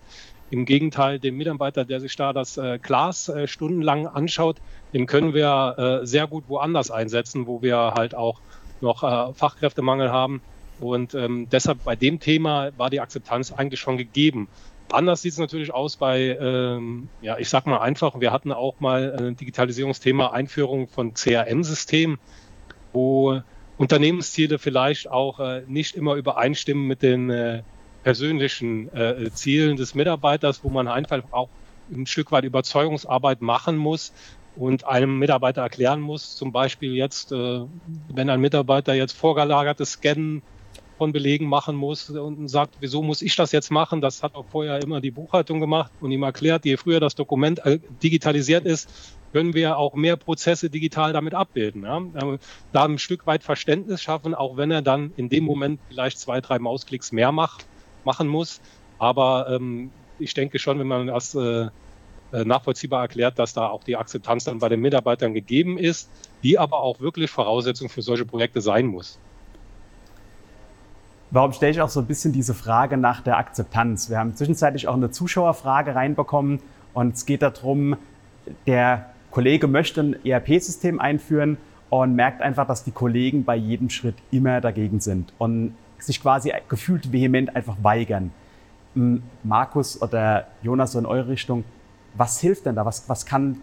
Im 0.50 0.64
Gegenteil, 0.64 1.18
dem 1.18 1.36
Mitarbeiter, 1.36 1.84
der 1.84 2.00
sich 2.00 2.16
da 2.16 2.32
das 2.32 2.56
äh, 2.56 2.78
Glas 2.78 3.28
äh, 3.28 3.46
stundenlang 3.46 4.06
anschaut, 4.06 4.56
den 4.94 5.06
können 5.06 5.34
wir 5.34 6.00
äh, 6.02 6.06
sehr 6.06 6.26
gut 6.26 6.44
woanders 6.48 6.90
einsetzen, 6.90 7.46
wo 7.46 7.60
wir 7.60 7.76
halt 7.94 8.14
auch 8.14 8.40
noch 8.80 9.02
äh, 9.02 9.34
Fachkräftemangel 9.34 10.10
haben. 10.10 10.40
Und 10.80 11.14
ähm, 11.14 11.48
deshalb 11.50 11.84
bei 11.84 11.96
dem 11.96 12.18
Thema 12.18 12.70
war 12.78 12.88
die 12.88 13.00
Akzeptanz 13.00 13.52
eigentlich 13.52 13.80
schon 13.80 13.98
gegeben. 13.98 14.48
Anders 14.90 15.20
sieht 15.20 15.32
es 15.32 15.38
natürlich 15.38 15.74
aus 15.74 15.96
bei, 15.96 16.38
ähm, 16.40 17.10
ja, 17.20 17.36
ich 17.36 17.50
sag 17.50 17.66
mal 17.66 17.80
einfach, 17.80 18.18
wir 18.20 18.32
hatten 18.32 18.52
auch 18.52 18.80
mal 18.80 19.14
ein 19.18 19.36
Digitalisierungsthema 19.36 20.28
Einführung 20.28 20.88
von 20.88 21.12
CRM-Systemen 21.12 22.18
wo 22.92 23.40
Unternehmensziele 23.76 24.58
vielleicht 24.58 25.10
auch 25.10 25.38
äh, 25.40 25.62
nicht 25.66 25.94
immer 25.94 26.14
übereinstimmen 26.14 26.86
mit 26.86 27.02
den 27.02 27.30
äh, 27.30 27.62
persönlichen 28.02 28.92
äh, 28.94 29.30
Zielen 29.32 29.76
des 29.76 29.94
Mitarbeiters, 29.94 30.64
wo 30.64 30.68
man 30.68 30.88
einfach 30.88 31.22
auch 31.30 31.48
ein 31.90 32.06
Stück 32.06 32.32
weit 32.32 32.44
Überzeugungsarbeit 32.44 33.40
machen 33.40 33.76
muss 33.76 34.12
und 34.56 34.86
einem 34.86 35.18
Mitarbeiter 35.18 35.62
erklären 35.62 36.00
muss, 36.00 36.36
zum 36.36 36.52
Beispiel 36.52 36.94
jetzt, 36.94 37.32
äh, 37.32 37.60
wenn 38.08 38.30
ein 38.30 38.40
Mitarbeiter 38.40 38.94
jetzt 38.94 39.12
vorgelagertes 39.12 39.92
Scannen 39.92 40.42
von 40.98 41.12
Belegen 41.12 41.46
machen 41.46 41.76
muss 41.76 42.10
und 42.10 42.48
sagt, 42.48 42.74
wieso 42.80 43.02
muss 43.02 43.22
ich 43.22 43.36
das 43.36 43.52
jetzt 43.52 43.70
machen? 43.70 44.00
Das 44.00 44.22
hat 44.22 44.34
auch 44.34 44.44
vorher 44.50 44.82
immer 44.82 45.00
die 45.00 45.12
Buchhaltung 45.12 45.60
gemacht 45.60 45.92
und 46.00 46.10
ihm 46.10 46.24
erklärt, 46.24 46.64
je 46.64 46.76
früher 46.76 46.98
das 46.98 47.14
Dokument 47.14 47.64
äh, 47.64 47.78
digitalisiert 48.02 48.66
ist, 48.66 48.90
können 49.32 49.54
wir 49.54 49.76
auch 49.76 49.94
mehr 49.94 50.16
Prozesse 50.16 50.70
digital 50.70 51.12
damit 51.12 51.34
abbilden. 51.34 51.84
Ja? 51.84 52.00
Da 52.72 52.84
ein 52.84 52.98
Stück 52.98 53.26
weit 53.26 53.42
Verständnis 53.42 54.02
schaffen, 54.02 54.34
auch 54.34 54.56
wenn 54.56 54.70
er 54.70 54.82
dann 54.82 55.12
in 55.16 55.28
dem 55.28 55.44
Moment 55.44 55.80
vielleicht 55.88 56.18
zwei, 56.18 56.40
drei 56.40 56.58
Mausklicks 56.58 57.12
mehr 57.12 57.32
macht, 57.32 57.66
machen 58.04 58.28
muss. 58.28 58.60
Aber 58.98 59.48
ähm, 59.50 59.90
ich 60.18 60.34
denke 60.34 60.58
schon, 60.58 60.78
wenn 60.78 60.86
man 60.86 61.06
das 61.08 61.34
äh, 61.34 61.68
äh, 62.32 62.44
nachvollziehbar 62.44 63.02
erklärt, 63.02 63.38
dass 63.38 63.54
da 63.54 63.68
auch 63.68 63.84
die 63.84 63.96
Akzeptanz 63.96 64.44
dann 64.44 64.58
bei 64.58 64.68
den 64.68 64.80
Mitarbeitern 64.80 65.32
gegeben 65.32 65.78
ist, 65.78 66.10
die 66.42 66.58
aber 66.58 66.80
auch 66.80 67.00
wirklich 67.00 67.30
Voraussetzung 67.30 67.88
für 67.88 68.02
solche 68.02 68.24
Projekte 68.24 68.60
sein 68.60 68.86
muss. 68.86 69.18
Warum 71.30 71.52
stelle 71.52 71.72
ich 71.72 71.80
auch 71.80 71.90
so 71.90 72.00
ein 72.00 72.06
bisschen 72.06 72.32
diese 72.32 72.54
Frage 72.54 72.96
nach 72.96 73.20
der 73.20 73.36
Akzeptanz? 73.36 74.08
Wir 74.08 74.18
haben 74.18 74.34
zwischenzeitlich 74.34 74.88
auch 74.88 74.94
eine 74.94 75.10
Zuschauerfrage 75.10 75.94
reinbekommen 75.94 76.60
und 76.94 77.14
es 77.14 77.26
geht 77.26 77.42
darum, 77.42 77.96
der 78.66 79.10
Kollege 79.38 79.68
möchte 79.68 80.00
ein 80.00 80.26
ERP-System 80.26 80.98
einführen 80.98 81.58
und 81.90 82.16
merkt 82.16 82.42
einfach, 82.42 82.66
dass 82.66 82.82
die 82.82 82.90
Kollegen 82.90 83.44
bei 83.44 83.54
jedem 83.54 83.88
Schritt 83.88 84.16
immer 84.32 84.60
dagegen 84.60 84.98
sind 84.98 85.32
und 85.38 85.76
sich 86.00 86.20
quasi 86.20 86.52
gefühlt 86.68 87.12
vehement 87.12 87.54
einfach 87.54 87.76
weigern. 87.80 88.32
Hm, 88.94 89.22
Markus 89.44 90.02
oder 90.02 90.48
Jonas, 90.64 90.90
so 90.90 90.98
in 90.98 91.06
eure 91.06 91.28
Richtung, 91.28 91.62
was 92.14 92.40
hilft 92.40 92.66
denn 92.66 92.74
da? 92.74 92.84
Was, 92.84 93.08
was 93.08 93.26
kann 93.26 93.60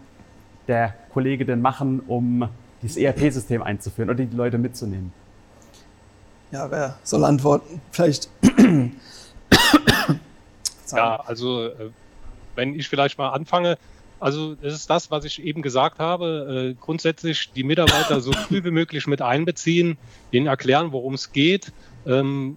der 0.66 0.94
Kollege 1.12 1.44
denn 1.44 1.60
machen, 1.60 2.00
um 2.06 2.48
dieses 2.80 2.96
ERP-System 2.96 3.62
einzuführen 3.62 4.08
oder 4.08 4.24
die 4.24 4.34
Leute 4.34 4.56
mitzunehmen? 4.56 5.12
Ja, 6.52 6.70
wer 6.70 6.96
soll 7.02 7.22
antworten? 7.22 7.82
Vielleicht. 7.90 8.30
ja, 10.90 11.16
also 11.16 11.66
äh, 11.66 11.90
wenn 12.54 12.74
ich 12.74 12.88
vielleicht 12.88 13.18
mal 13.18 13.28
anfange, 13.28 13.76
Also 14.18 14.54
das 14.54 14.74
ist 14.74 14.88
das, 14.88 15.10
was 15.10 15.24
ich 15.24 15.42
eben 15.42 15.62
gesagt 15.62 15.98
habe. 15.98 16.74
Äh, 16.74 16.80
grundsätzlich 16.80 17.52
die 17.52 17.64
Mitarbeiter 17.64 18.20
so 18.20 18.32
früh 18.32 18.64
wie 18.64 18.70
möglich 18.70 19.06
mit 19.06 19.20
einbeziehen, 19.20 19.98
ihnen 20.30 20.46
erklären, 20.46 20.92
worum 20.92 21.14
es 21.14 21.32
geht. 21.32 21.72
Ähm, 22.06 22.56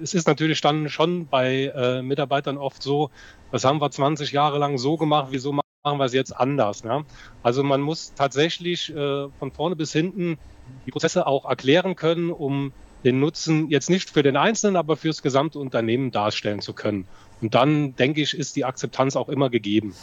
es 0.00 0.14
ist 0.14 0.26
natürlich 0.26 0.60
dann 0.60 0.88
schon 0.88 1.26
bei 1.26 1.72
äh, 1.74 2.02
Mitarbeitern 2.02 2.58
oft 2.58 2.82
so, 2.82 3.10
das 3.50 3.64
haben 3.64 3.80
wir 3.80 3.90
20 3.90 4.32
Jahre 4.32 4.58
lang 4.58 4.78
so 4.78 4.96
gemacht, 4.96 5.28
wieso 5.30 5.52
machen 5.52 5.64
wir 5.84 6.04
es 6.04 6.12
jetzt 6.12 6.36
anders? 6.36 6.82
Ja? 6.82 7.04
Also 7.42 7.62
man 7.62 7.80
muss 7.80 8.12
tatsächlich 8.14 8.94
äh, 8.94 9.28
von 9.38 9.52
vorne 9.52 9.76
bis 9.76 9.92
hinten 9.92 10.38
die 10.86 10.90
Prozesse 10.90 11.26
auch 11.26 11.46
erklären 11.48 11.96
können, 11.96 12.30
um 12.30 12.72
den 13.04 13.20
Nutzen 13.20 13.70
jetzt 13.70 13.90
nicht 13.90 14.10
für 14.10 14.22
den 14.22 14.36
Einzelnen, 14.36 14.76
aber 14.76 14.96
fürs 14.96 15.22
gesamte 15.22 15.58
Unternehmen 15.58 16.10
darstellen 16.10 16.60
zu 16.60 16.72
können. 16.72 17.06
Und 17.40 17.54
dann, 17.54 17.94
denke 17.96 18.20
ich, 18.20 18.36
ist 18.36 18.56
die 18.56 18.64
Akzeptanz 18.64 19.16
auch 19.16 19.28
immer 19.28 19.50
gegeben. 19.50 19.94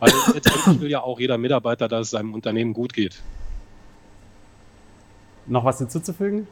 Weil 0.00 0.12
letztendlich 0.34 0.80
will 0.80 0.90
ja 0.90 1.02
auch 1.02 1.20
jeder 1.20 1.38
Mitarbeiter, 1.38 1.88
dass 1.88 2.06
es 2.06 2.10
seinem 2.10 2.34
Unternehmen 2.34 2.72
gut 2.72 2.92
geht. 2.92 3.22
Noch 5.46 5.64
was 5.64 5.78
hinzuzufügen? 5.78 6.46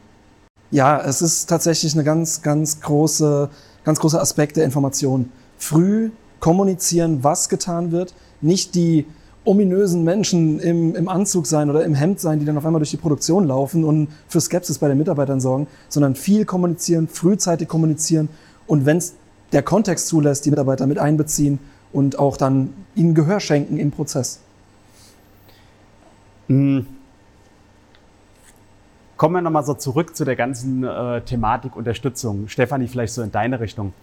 Ja, 0.71 0.99
es 1.01 1.21
ist 1.21 1.47
tatsächlich 1.47 1.93
eine 1.93 2.03
ganz, 2.03 2.41
ganz 2.41 2.81
große, 2.81 3.49
ganz 3.83 3.99
große 3.99 4.19
Aspekt 4.19 4.57
der 4.57 4.65
Information. 4.65 5.31
Früh 5.57 6.11
kommunizieren, 6.39 7.23
was 7.23 7.47
getan 7.49 7.91
wird, 7.91 8.13
nicht 8.41 8.75
die 8.75 9.05
ominösen 9.45 10.03
Menschen 10.03 10.59
im, 10.59 10.95
im 10.95 11.09
Anzug 11.09 11.47
sein 11.47 11.69
oder 11.69 11.83
im 11.83 11.95
Hemd 11.95 12.19
sein, 12.19 12.39
die 12.39 12.45
dann 12.45 12.57
auf 12.57 12.65
einmal 12.65 12.79
durch 12.79 12.91
die 12.91 12.97
Produktion 12.97 13.47
laufen 13.47 13.83
und 13.83 14.07
für 14.27 14.39
Skepsis 14.39 14.79
bei 14.79 14.87
den 14.87 14.97
Mitarbeitern 14.97 15.41
sorgen, 15.41 15.67
sondern 15.89 16.15
viel 16.15 16.45
kommunizieren, 16.45 17.07
frühzeitig 17.07 17.67
kommunizieren 17.67 18.29
und 18.67 18.85
wenn 18.85 18.97
es 18.97 19.15
der 19.51 19.61
Kontext 19.61 20.07
zulässt, 20.07 20.45
die 20.45 20.49
Mitarbeiter 20.49 20.87
mit 20.87 20.97
einbeziehen 20.97 21.59
und 21.93 22.19
auch 22.19 22.35
dann 22.35 22.73
ihnen 22.95 23.13
Gehör 23.13 23.39
schenken 23.39 23.77
im 23.77 23.91
Prozess. 23.91 24.41
Mhm. 26.47 26.87
Kommen 29.15 29.35
wir 29.35 29.41
nochmal 29.41 29.63
so 29.63 29.75
zurück 29.75 30.15
zu 30.15 30.25
der 30.25 30.35
ganzen 30.35 30.83
äh, 30.83 31.21
Thematik 31.21 31.75
Unterstützung. 31.75 32.49
Stefanie, 32.49 32.87
vielleicht 32.87 33.13
so 33.13 33.21
in 33.21 33.31
deine 33.31 33.59
Richtung. 33.59 33.93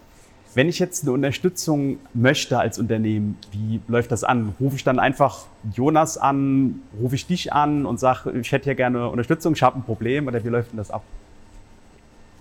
Wenn 0.54 0.68
ich 0.68 0.78
jetzt 0.78 1.02
eine 1.02 1.12
Unterstützung 1.12 1.98
möchte 2.14 2.58
als 2.58 2.78
Unternehmen, 2.78 3.36
wie 3.52 3.80
läuft 3.86 4.10
das 4.10 4.24
an? 4.24 4.54
Rufe 4.58 4.76
ich 4.76 4.84
dann 4.84 4.98
einfach 4.98 5.46
Jonas 5.74 6.16
an, 6.16 6.82
rufe 7.00 7.14
ich 7.14 7.26
dich 7.26 7.52
an 7.52 7.86
und 7.86 8.00
sage, 8.00 8.32
ich 8.32 8.50
hätte 8.50 8.64
hier 8.64 8.74
gerne 8.74 9.08
Unterstützung, 9.08 9.52
ich 9.52 9.62
habe 9.62 9.78
ein 9.78 9.82
Problem 9.82 10.26
oder 10.26 10.42
wie 10.42 10.48
läuft 10.48 10.72
denn 10.72 10.78
das 10.78 10.90
ab? 10.90 11.02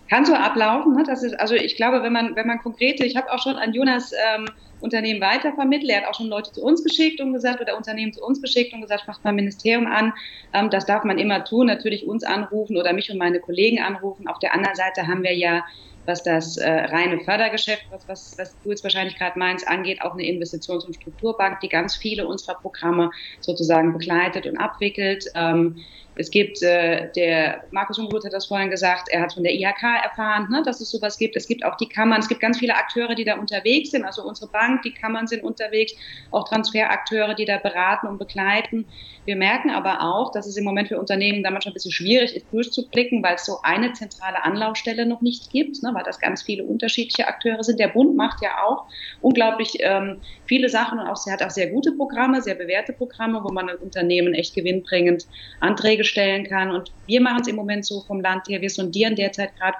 Kann 0.09 0.25
so 0.25 0.33
ablaufen. 0.33 0.95
Ne? 0.95 1.03
Das 1.05 1.23
ist, 1.23 1.39
also 1.39 1.55
ich 1.55 1.75
glaube, 1.75 2.01
wenn 2.03 2.13
man, 2.13 2.35
wenn 2.35 2.47
man 2.47 2.59
konkrete, 2.59 3.05
ich 3.05 3.15
habe 3.15 3.31
auch 3.31 3.41
schon 3.41 3.55
an 3.55 3.73
Jonas 3.73 4.11
ähm, 4.35 4.47
Unternehmen 4.79 5.21
weitervermittelt. 5.21 5.91
Er 5.91 6.01
hat 6.01 6.07
auch 6.09 6.15
schon 6.15 6.27
Leute 6.27 6.51
zu 6.51 6.63
uns 6.63 6.83
geschickt 6.83 7.19
und 7.21 7.33
gesagt, 7.33 7.61
oder 7.61 7.77
Unternehmen 7.77 8.13
zu 8.13 8.23
uns 8.23 8.41
geschickt 8.41 8.73
und 8.73 8.81
gesagt, 8.81 9.07
macht 9.07 9.23
mal 9.23 9.33
Ministerium 9.33 9.87
an. 9.87 10.13
Ähm, 10.53 10.69
das 10.69 10.85
darf 10.85 11.03
man 11.03 11.17
immer 11.19 11.43
tun, 11.43 11.67
natürlich 11.67 12.07
uns 12.07 12.23
anrufen 12.23 12.77
oder 12.77 12.93
mich 12.93 13.11
und 13.11 13.17
meine 13.17 13.39
Kollegen 13.39 13.79
anrufen. 13.81 14.27
Auf 14.27 14.39
der 14.39 14.53
anderen 14.53 14.75
Seite 14.75 15.07
haben 15.07 15.23
wir 15.23 15.35
ja 15.35 15.63
was 16.09 16.23
das 16.23 16.57
äh, 16.57 16.69
reine 16.69 17.19
Fördergeschäft, 17.19 17.85
was, 17.91 18.07
was, 18.07 18.35
was 18.37 18.59
du 18.61 18.71
jetzt 18.71 18.83
wahrscheinlich 18.83 19.17
gerade 19.17 19.37
meinst, 19.37 19.67
angeht, 19.67 20.01
auch 20.01 20.13
eine 20.13 20.23
Investitions- 20.23 20.83
und 20.85 20.95
Strukturbank, 20.95 21.59
die 21.59 21.69
ganz 21.69 21.95
viele 21.95 22.27
unserer 22.27 22.55
Programme 22.55 23.11
sozusagen 23.41 23.93
begleitet 23.93 24.47
und 24.47 24.57
abwickelt. 24.57 25.25
Ähm, 25.35 25.77
es 26.19 26.29
gibt, 26.31 26.61
äh, 26.61 27.09
der 27.15 27.63
Markus 27.71 27.97
Ungut 27.97 28.25
hat 28.25 28.33
das 28.33 28.47
vorhin 28.47 28.69
gesagt, 28.69 29.07
er 29.09 29.21
hat 29.21 29.33
von 29.33 29.43
der 29.43 29.53
IHK 29.53 30.03
erfahren, 30.03 30.49
ne, 30.51 30.61
dass 30.65 30.81
es 30.81 30.91
sowas 30.91 31.17
gibt. 31.17 31.37
Es 31.37 31.47
gibt 31.47 31.63
auch 31.63 31.77
die 31.77 31.87
Kammern, 31.87 32.19
es 32.19 32.27
gibt 32.27 32.41
ganz 32.41 32.59
viele 32.59 32.75
Akteure, 32.75 33.15
die 33.15 33.23
da 33.23 33.37
unterwegs 33.37 33.91
sind. 33.91 34.03
Also 34.03 34.23
unsere 34.23 34.51
Bank, 34.51 34.81
die 34.81 34.91
Kammern 34.93 35.27
sind 35.27 35.45
unterwegs, 35.45 35.93
auch 36.31 36.43
Transferakteure, 36.49 37.35
die 37.35 37.45
da 37.45 37.57
beraten 37.57 38.07
und 38.07 38.17
begleiten. 38.17 38.85
Wir 39.23 39.37
merken 39.37 39.69
aber 39.69 40.01
auch, 40.01 40.33
dass 40.33 40.45
es 40.45 40.57
im 40.57 40.65
Moment 40.65 40.89
für 40.89 40.99
Unternehmen 40.99 41.41
da 41.41 41.51
manchmal 41.51 41.71
ein 41.71 41.75
bisschen 41.75 41.93
schwierig 41.93 42.35
ist, 42.35 42.51
durchzublicken, 42.51 43.23
weil 43.23 43.35
es 43.35 43.45
so 43.45 43.59
eine 43.63 43.93
zentrale 43.93 44.43
Anlaufstelle 44.43 45.05
noch 45.05 45.21
nicht 45.21 45.51
gibt, 45.51 45.81
ne, 45.81 45.91
weil 45.93 46.03
das 46.03 46.19
ganz 46.19 46.43
viele 46.43 46.65
unterschiedliche 46.65 47.29
Akteure 47.29 47.63
sind. 47.63 47.79
Der 47.79 47.87
Bund 47.87 48.17
macht 48.17 48.41
ja 48.41 48.49
auch 48.67 48.87
unglaublich 49.21 49.77
ähm, 49.79 50.19
viele 50.49 50.67
Sachen 50.67 50.99
und 50.99 51.07
auch, 51.07 51.15
er 51.27 51.33
hat 51.33 51.43
auch 51.43 51.51
sehr 51.51 51.69
gute 51.69 51.93
Programme, 51.93 52.41
sehr 52.41 52.55
bewährte 52.55 52.91
Programme, 52.91 53.41
wo 53.43 53.53
man 53.53 53.69
Unternehmen 53.69 54.33
echt 54.33 54.55
gewinnbringend 54.55 55.27
Anträge 55.61 56.03
stellen 56.03 56.43
kann. 56.43 56.71
Und 56.71 56.91
wir 57.05 57.21
machen 57.21 57.41
es 57.41 57.47
im 57.47 57.55
Moment 57.55 57.85
so 57.85 58.01
vom 58.01 58.19
Land 58.19 58.49
her. 58.49 58.59
Wir 58.59 58.71
sondieren 58.71 59.15
derzeit 59.15 59.55
gerade 59.55 59.77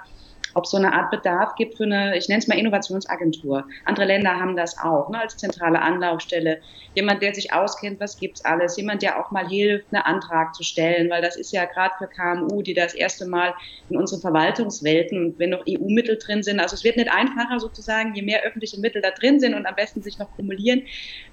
ob 0.54 0.64
es 0.64 0.70
so 0.70 0.76
eine 0.76 0.92
Art 0.92 1.10
Bedarf 1.10 1.54
gibt 1.56 1.76
für 1.76 1.84
eine, 1.84 2.16
ich 2.16 2.28
nenne 2.28 2.40
es 2.40 2.48
mal 2.48 2.58
Innovationsagentur. 2.58 3.64
Andere 3.84 4.06
Länder 4.06 4.38
haben 4.38 4.56
das 4.56 4.78
auch, 4.78 5.08
ne, 5.10 5.20
als 5.20 5.36
zentrale 5.36 5.80
Anlaufstelle. 5.80 6.60
Jemand, 6.94 7.22
der 7.22 7.34
sich 7.34 7.52
auskennt, 7.52 8.00
was 8.00 8.18
gibt's 8.18 8.44
alles. 8.44 8.76
Jemand, 8.76 9.02
der 9.02 9.20
auch 9.20 9.30
mal 9.30 9.48
hilft, 9.48 9.92
einen 9.92 10.02
Antrag 10.02 10.54
zu 10.54 10.62
stellen, 10.62 11.10
weil 11.10 11.22
das 11.22 11.36
ist 11.36 11.52
ja 11.52 11.64
gerade 11.64 11.94
für 11.98 12.08
KMU, 12.08 12.62
die 12.62 12.74
das 12.74 12.94
erste 12.94 13.26
Mal 13.26 13.54
in 13.88 13.96
unseren 13.96 14.20
Verwaltungswelten 14.20 15.34
wenn 15.38 15.50
noch 15.50 15.64
EU-Mittel 15.68 16.18
drin 16.18 16.42
sind, 16.42 16.60
also 16.60 16.74
es 16.74 16.84
wird 16.84 16.96
nicht 16.96 17.10
einfacher 17.10 17.58
sozusagen, 17.58 18.14
je 18.14 18.22
mehr 18.22 18.42
öffentliche 18.42 18.78
Mittel 18.80 19.02
da 19.02 19.10
drin 19.10 19.40
sind 19.40 19.54
und 19.54 19.66
am 19.66 19.74
besten 19.74 20.02
sich 20.02 20.18
noch 20.18 20.30
kumulieren. 20.30 20.82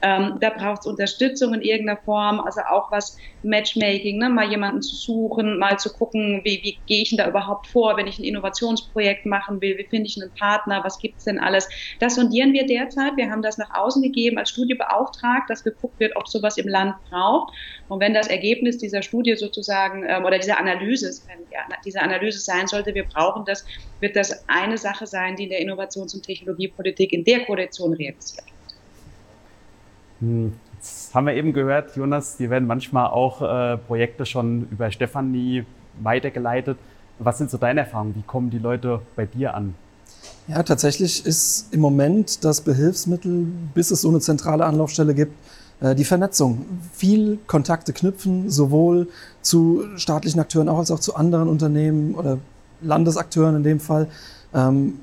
Ähm, 0.01 0.37
da 0.39 0.49
braucht 0.49 0.81
es 0.81 0.85
Unterstützung 0.85 1.53
in 1.53 1.61
irgendeiner 1.61 1.99
Form, 2.01 2.39
also 2.39 2.61
auch 2.69 2.91
was 2.91 3.17
Matchmaking, 3.43 4.19
ne, 4.19 4.29
mal 4.29 4.49
jemanden 4.49 4.81
zu 4.81 4.95
suchen, 4.95 5.57
mal 5.59 5.77
zu 5.77 5.91
gucken, 5.91 6.41
wie, 6.43 6.59
wie 6.63 6.79
gehe 6.85 7.01
ich 7.03 7.09
denn 7.09 7.17
da 7.17 7.27
überhaupt 7.27 7.67
vor, 7.67 7.97
wenn 7.97 8.07
ich 8.07 8.17
ein 8.19 8.23
Innovationsprojekt 8.23 9.06
Projekt 9.07 9.25
machen 9.25 9.61
will, 9.61 9.77
wie 9.77 9.85
finde 9.85 10.07
ich 10.07 10.21
einen 10.21 10.31
Partner, 10.31 10.83
was 10.83 10.99
gibt 10.99 11.19
es 11.19 11.23
denn 11.23 11.39
alles. 11.39 11.69
Das 11.99 12.15
sondieren 12.15 12.51
wir 12.51 12.65
derzeit. 12.65 13.15
Wir 13.15 13.29
haben 13.31 13.41
das 13.41 13.57
nach 13.57 13.73
außen 13.73 14.01
gegeben 14.01 14.37
als 14.37 14.49
Studie 14.49 14.73
beauftragt, 14.73 15.49
dass 15.49 15.63
geguckt 15.63 15.97
wird, 15.99 16.15
ob 16.17 16.27
sowas 16.27 16.57
im 16.57 16.67
Land 16.67 16.95
braucht. 17.09 17.53
Und 17.87 18.01
wenn 18.01 18.13
das 18.13 18.27
Ergebnis 18.27 18.77
dieser 18.77 19.01
Studie 19.01 19.35
sozusagen 19.35 20.03
ähm, 20.05 20.25
oder 20.25 20.37
dieser 20.37 20.59
Analyse, 20.59 21.09
dieser 21.85 22.01
Analyse 22.01 22.39
sein 22.39 22.67
sollte, 22.67 22.93
wir 22.93 23.05
brauchen 23.05 23.45
das, 23.45 23.65
wird 24.01 24.15
das 24.17 24.43
eine 24.49 24.77
Sache 24.77 25.05
sein, 25.05 25.37
die 25.37 25.43
in 25.43 25.49
der 25.49 25.61
Innovations- 25.61 26.13
und 26.13 26.23
Technologiepolitik 26.23 27.13
in 27.13 27.23
der 27.23 27.45
Koalition 27.45 27.93
realisiert 27.93 28.43
wird. 28.45 28.77
Hm. 30.19 30.53
Jetzt 30.73 31.15
haben 31.15 31.25
wir 31.25 31.33
eben 31.33 31.53
gehört, 31.53 31.95
Jonas, 31.95 32.37
dir 32.37 32.49
werden 32.49 32.67
manchmal 32.67 33.07
auch 33.07 33.41
äh, 33.41 33.77
Projekte 33.77 34.25
schon 34.25 34.67
über 34.69 34.91
Stefanie 34.91 35.65
weitergeleitet. 35.99 36.77
Was 37.19 37.37
sind 37.37 37.49
so 37.49 37.57
deine 37.57 37.81
Erfahrungen? 37.81 38.15
Wie 38.15 38.21
kommen 38.21 38.49
die 38.49 38.59
Leute 38.59 39.01
bei 39.15 39.25
dir 39.25 39.55
an? 39.55 39.73
Ja, 40.47 40.63
tatsächlich 40.63 41.25
ist 41.25 41.73
im 41.73 41.81
Moment 41.81 42.43
das 42.43 42.61
Behilfsmittel, 42.61 43.47
bis 43.73 43.91
es 43.91 44.01
so 44.01 44.09
eine 44.09 44.19
zentrale 44.19 44.65
Anlaufstelle 44.65 45.13
gibt, 45.13 45.33
äh, 45.81 45.95
die 45.95 46.05
Vernetzung. 46.05 46.65
Viel 46.93 47.39
Kontakte 47.47 47.91
knüpfen, 47.91 48.49
sowohl 48.49 49.07
zu 49.41 49.83
staatlichen 49.95 50.39
Akteuren 50.39 50.69
als 50.69 50.91
auch 50.91 50.99
zu 50.99 51.15
anderen 51.15 51.49
Unternehmen 51.49 52.15
oder 52.15 52.37
Landesakteuren 52.81 53.57
in 53.57 53.63
dem 53.63 53.79
Fall, 53.79 54.07
ähm, 54.53 54.99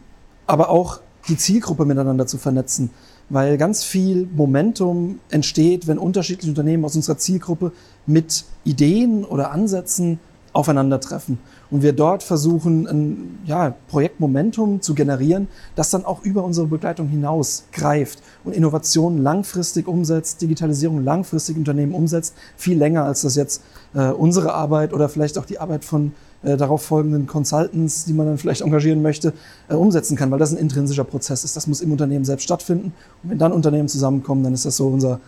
aber 0.46 0.70
auch 0.70 1.00
die 1.29 1.37
Zielgruppe 1.37 1.85
miteinander 1.85 2.27
zu 2.27 2.38
vernetzen, 2.38 2.90
weil 3.29 3.59
ganz 3.59 3.83
viel 3.83 4.29
Momentum 4.35 5.18
entsteht, 5.31 5.87
wenn 5.87 5.98
unterschiedliche 5.98 6.50
Unternehmen 6.50 6.85
aus 6.85 6.94
unserer 6.94 7.18
Zielgruppe 7.18 7.72
mit 8.07 8.44
Ideen 8.64 9.24
oder 9.24 9.50
Ansätzen 9.50 10.20
aufeinandertreffen 10.53 11.38
und 11.70 11.83
wir 11.83 11.92
dort 11.92 12.22
versuchen, 12.22 12.87
ein 12.87 13.38
ja, 13.44 13.74
Projektmomentum 13.88 14.81
zu 14.81 14.94
generieren, 14.94 15.48
das 15.74 15.90
dann 15.90 16.05
auch 16.05 16.22
über 16.22 16.44
unsere 16.44 16.66
Begleitung 16.66 17.09
hinaus 17.09 17.64
greift 17.72 18.20
und 18.44 18.55
Innovation 18.55 19.22
langfristig 19.22 19.88
umsetzt, 19.88 20.42
Digitalisierung 20.42 21.05
langfristig 21.05 21.57
Unternehmen 21.57 21.94
umsetzt, 21.94 22.35
viel 22.57 22.79
länger 22.79 23.05
als 23.05 23.22
das 23.22 23.35
jetzt 23.37 23.62
äh, 23.94 24.09
unsere 24.09 24.55
Arbeit 24.55 24.92
oder 24.92 25.09
vielleicht 25.09 25.38
auch 25.38 25.46
die 25.46 25.59
Arbeit 25.59 25.85
von 25.85 26.12
äh, 26.44 26.57
darauf 26.57 26.83
folgenden 26.83 27.27
Consultants, 27.27 28.05
die 28.05 28.12
man 28.12 28.27
dann 28.27 28.38
vielleicht 28.38 28.61
engagieren 28.61 29.00
möchte, 29.00 29.33
äh, 29.68 29.74
umsetzen 29.74 30.16
kann, 30.16 30.31
weil 30.31 30.38
das 30.38 30.53
ein 30.53 30.59
intrinsischer 30.59 31.05
Prozess 31.05 31.42
ist. 31.44 31.57
Das 31.57 31.66
muss 31.66 31.81
im 31.81 31.90
Unternehmen 31.90 32.24
selbst 32.24 32.44
stattfinden. 32.44 32.92
Und 33.22 33.31
wenn 33.31 33.38
dann 33.38 33.53
Unternehmen 33.53 33.88
zusammenkommen, 33.88 34.42
dann 34.44 34.53
ist 34.53 34.66
das 34.66 34.77
so 34.77 34.88
unser 34.88 35.20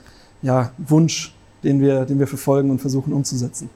ja, 0.42 0.72
Wunsch, 0.76 1.34
den 1.64 1.80
wir, 1.80 2.04
den 2.04 2.18
wir 2.18 2.26
verfolgen 2.26 2.70
und 2.70 2.80
versuchen 2.80 3.12
umzusetzen. 3.12 3.70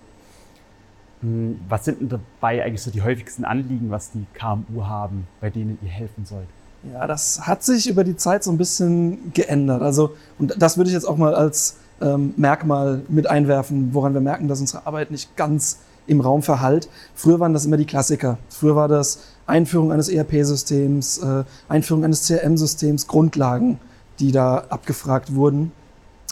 Hm, 1.23 1.61
was 1.69 1.85
sind 1.85 2.01
denn 2.01 2.09
dabei 2.09 2.65
eigentlich 2.65 2.83
so 2.83 2.91
die 2.91 3.03
häufigsten 3.03 3.45
Anliegen, 3.45 3.91
was 3.91 4.11
die 4.13 4.27
KMU 4.35 4.85
haben, 4.85 5.27
bei 5.41 5.51
denen 5.51 5.79
ihr 5.83 5.91
helfen 5.91 6.25
sollt? 6.25 6.49
Ja, 6.93 7.07
das 7.07 7.47
hat 7.47 7.63
sich 7.63 7.89
über 7.89 8.05
die 8.05 8.17
Zeit 8.17 8.43
so 8.43 8.51
ein 8.51 8.57
bisschen 8.57 9.33
geändert. 9.35 9.83
Also, 9.83 10.15
und 10.39 10.55
das 10.59 10.79
würde 10.79 10.89
ich 10.89 10.95
jetzt 10.95 11.05
auch 11.05 11.19
mal 11.19 11.35
als 11.35 11.77
ähm, 12.01 12.33
Merkmal 12.37 13.03
mit 13.09 13.29
einwerfen, 13.29 13.93
woran 13.93 14.15
wir 14.15 14.23
merken, 14.23 14.49
dass 14.49 14.61
unsere 14.61 14.87
Arbeit 14.87 15.11
nicht 15.11 15.37
ganz 15.37 15.81
im 16.07 16.21
Raum 16.21 16.43
verhallt. 16.43 16.89
Früher 17.15 17.39
waren 17.39 17.53
das 17.53 17.67
immer 17.67 17.77
die 17.77 17.85
Klassiker. 17.85 18.39
Früher 18.49 18.75
war 18.77 18.89
das 18.89 19.21
Einführung 19.47 19.93
eines 19.93 20.09
ERP-Systems, 20.09 21.19
äh, 21.19 21.45
Einführung 21.69 22.05
eines 22.05 22.27
CRM-Systems, 22.27 23.07
Grundlagen, 23.07 23.79
die 24.19 24.33
da 24.33 24.65
abgefragt 24.71 25.35
wurden. 25.35 25.73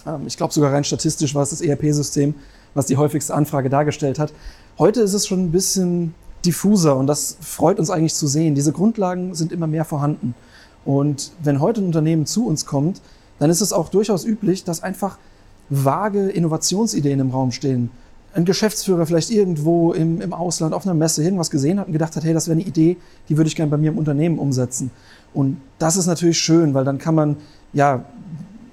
Ähm, 0.07 0.27
ich 0.27 0.37
glaube 0.37 0.53
sogar 0.53 0.73
rein 0.73 0.85
statistisch 0.85 1.35
war 1.35 1.43
es 1.43 1.51
das 1.51 1.61
ERP-System, 1.61 2.35
was 2.75 2.87
die 2.87 2.97
häufigste 2.97 3.35
Anfrage 3.35 3.69
dargestellt 3.69 4.19
hat. 4.19 4.33
Heute 4.79 5.01
ist 5.01 5.13
es 5.13 5.27
schon 5.27 5.41
ein 5.41 5.51
bisschen 5.51 6.15
diffuser 6.45 6.97
und 6.97 7.09
das 7.09 7.37
freut 7.41 7.81
uns 7.81 7.91
eigentlich 7.91 8.15
zu 8.15 8.29
sehen. 8.29 8.55
Diese 8.55 8.71
Grundlagen 8.71 9.35
sind 9.35 9.51
immer 9.51 9.67
mehr 9.67 9.85
vorhanden. 9.85 10.37
Und 10.85 11.33
wenn 11.43 11.61
heute 11.61 11.81
ein 11.81 11.87
Unternehmen 11.87 12.27
zu 12.27 12.47
uns 12.47 12.65
kommt, 12.65 13.01
dann 13.41 13.51
ist 13.51 13.61
es 13.61 13.73
auch 13.73 13.89
durchaus 13.89 14.25
üblich, 14.25 14.63
dass 14.63 14.85
einfach 14.85 15.19
vage 15.69 16.29
Innovationsideen 16.29 17.19
im 17.19 17.31
Raum 17.31 17.51
stehen. 17.51 17.91
Ein 18.35 18.45
Geschäftsführer 18.45 19.05
vielleicht 19.05 19.31
irgendwo 19.31 19.93
im, 19.93 20.21
im 20.21 20.33
Ausland 20.33 20.73
auf 20.73 20.87
einer 20.87 20.95
Messe 20.95 21.25
irgendwas 21.25 21.51
gesehen 21.51 21.81
hat 21.81 21.89
und 21.89 21.93
gedacht 21.93 22.15
hat, 22.15 22.23
hey, 22.23 22.33
das 22.33 22.47
wäre 22.47 22.61
eine 22.61 22.67
Idee, 22.67 22.99
die 23.29 23.37
würde 23.37 23.49
ich 23.49 23.57
gerne 23.57 23.73
bei 23.73 23.79
mir 23.79 23.91
im 23.91 23.99
Unternehmen 23.99 24.39
umsetzen. 24.39 24.93
Und 25.35 25.57
das 25.81 25.97
ist 25.97 26.07
natürlich 26.07 26.39
schön, 26.39 26.73
weil 26.73 26.85
dann 26.85 26.99
kann 26.99 27.17
man 27.17 27.37
ja 27.73 28.05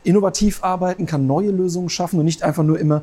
innovativ 0.03 0.63
arbeiten, 0.63 1.07
kann 1.07 1.25
neue 1.25 1.49
Lösungen 1.49 1.89
schaffen 1.89 2.19
und 2.19 2.25
nicht 2.25 2.43
einfach 2.43 2.63
nur 2.63 2.77
immer 2.77 3.01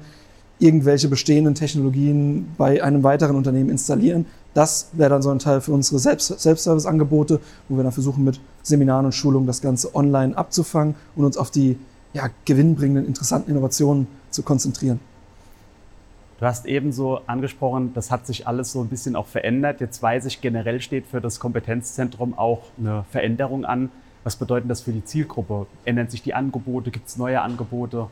irgendwelche 0.63 1.09
bestehenden 1.09 1.55
Technologien 1.55 2.55
bei 2.57 2.83
einem 2.83 3.03
weiteren 3.03 3.37
Unternehmen 3.37 3.69
installieren. 3.69 4.27
Das 4.55 4.91
wäre 4.93 5.11
dann 5.11 5.23
so 5.23 5.31
ein 5.31 5.39
Teil 5.39 5.61
für 5.61 5.73
unsere 5.73 5.99
Selbst 5.99 6.29
Selbstservice-Angebote, 6.41 7.41
wo 7.69 7.77
wir 7.77 7.83
dann 7.83 7.93
versuchen, 7.93 8.23
mit 8.23 8.41
Seminaren 8.63 9.07
und 9.07 9.13
Schulungen 9.13 9.47
das 9.47 9.61
Ganze 9.61 9.95
online 9.95 10.37
abzufangen 10.37 10.95
und 11.17 11.25
uns 11.25 11.37
auf 11.37 11.51
die 11.51 11.79
ja, 12.13 12.29
gewinnbringenden, 12.45 13.07
interessanten 13.07 13.51
Innovationen 13.51 14.07
zu 14.31 14.43
konzentrieren. 14.43 15.01
Du 16.39 16.47
hast 16.47 16.67
ebenso 16.67 17.21
angesprochen, 17.27 17.93
das 17.95 18.11
hat 18.11 18.27
sich 18.27 18.47
alles 18.47 18.73
so 18.73 18.81
ein 18.83 18.89
bisschen 18.89 19.17
auch 19.17 19.27
verändert. 19.27 19.81
Jetzt 19.81 20.03
weiß 20.03 20.27
ich, 20.27 20.41
generell 20.41 20.81
steht 20.81 21.07
für 21.07 21.21
das 21.21 21.41
Kompetenzzentrum 21.41 22.37
auch 22.37 22.63
eine 22.79 23.05
Veränderung 23.11 23.65
an. 23.65 23.91
Was 24.25 24.37
bedeutet 24.37 24.71
das 24.71 24.83
für 24.83 24.93
die 24.93 25.05
Zielgruppe? 25.05 25.67
Ändern 25.85 26.09
sich 26.09 26.23
die 26.23 26.35
Angebote? 26.35 26.91
Gibt 26.91 27.09
es 27.09 27.17
neue 27.17 27.41
Angebote? 27.41 28.09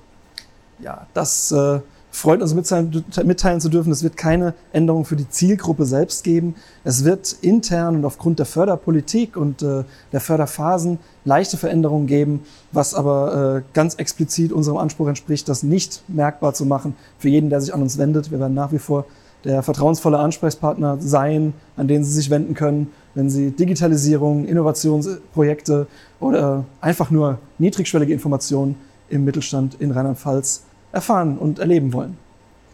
Ja, 0.78 1.06
das 1.12 1.52
äh, 1.52 1.80
freut 2.10 2.42
uns 2.42 2.54
mitteilen, 2.54 3.60
zu 3.60 3.68
dürfen. 3.68 3.92
Es 3.92 4.02
wird 4.02 4.16
keine 4.16 4.54
Änderung 4.72 5.04
für 5.04 5.16
die 5.16 5.28
Zielgruppe 5.28 5.84
selbst 5.84 6.24
geben. 6.24 6.54
Es 6.84 7.04
wird 7.04 7.36
intern 7.40 7.96
und 7.96 8.04
aufgrund 8.04 8.38
der 8.38 8.46
Förderpolitik 8.46 9.36
und 9.36 9.62
äh, 9.62 9.84
der 10.12 10.20
Förderphasen 10.20 10.98
leichte 11.24 11.56
Veränderungen 11.56 12.06
geben, 12.06 12.40
was 12.72 12.94
aber 12.94 13.56
äh, 13.58 13.62
ganz 13.74 13.94
explizit 13.94 14.52
unserem 14.52 14.78
Anspruch 14.78 15.08
entspricht, 15.08 15.48
das 15.48 15.62
nicht 15.62 16.02
merkbar 16.08 16.54
zu 16.54 16.66
machen 16.66 16.94
für 17.18 17.28
jeden, 17.28 17.50
der 17.50 17.60
sich 17.60 17.72
an 17.72 17.82
uns 17.82 17.98
wendet. 17.98 18.30
Wir 18.30 18.40
werden 18.40 18.54
nach 18.54 18.72
wie 18.72 18.78
vor 18.78 19.06
der 19.44 19.62
vertrauensvolle 19.62 20.18
Ansprechpartner 20.18 20.98
sein, 21.00 21.54
an 21.76 21.88
den 21.88 22.04
Sie 22.04 22.12
sich 22.12 22.28
wenden 22.30 22.54
können, 22.54 22.88
wenn 23.14 23.30
Sie 23.30 23.50
Digitalisierung, 23.50 24.44
Innovationsprojekte 24.46 25.86
oder 26.20 26.64
einfach 26.80 27.10
nur 27.10 27.38
niedrigschwellige 27.58 28.12
Informationen 28.12 28.76
im 29.08 29.24
Mittelstand 29.24 29.76
in 29.80 29.90
Rheinland-Pfalz 29.90 30.64
erfahren 30.92 31.38
und 31.38 31.58
erleben 31.58 31.92
wollen. 31.92 32.16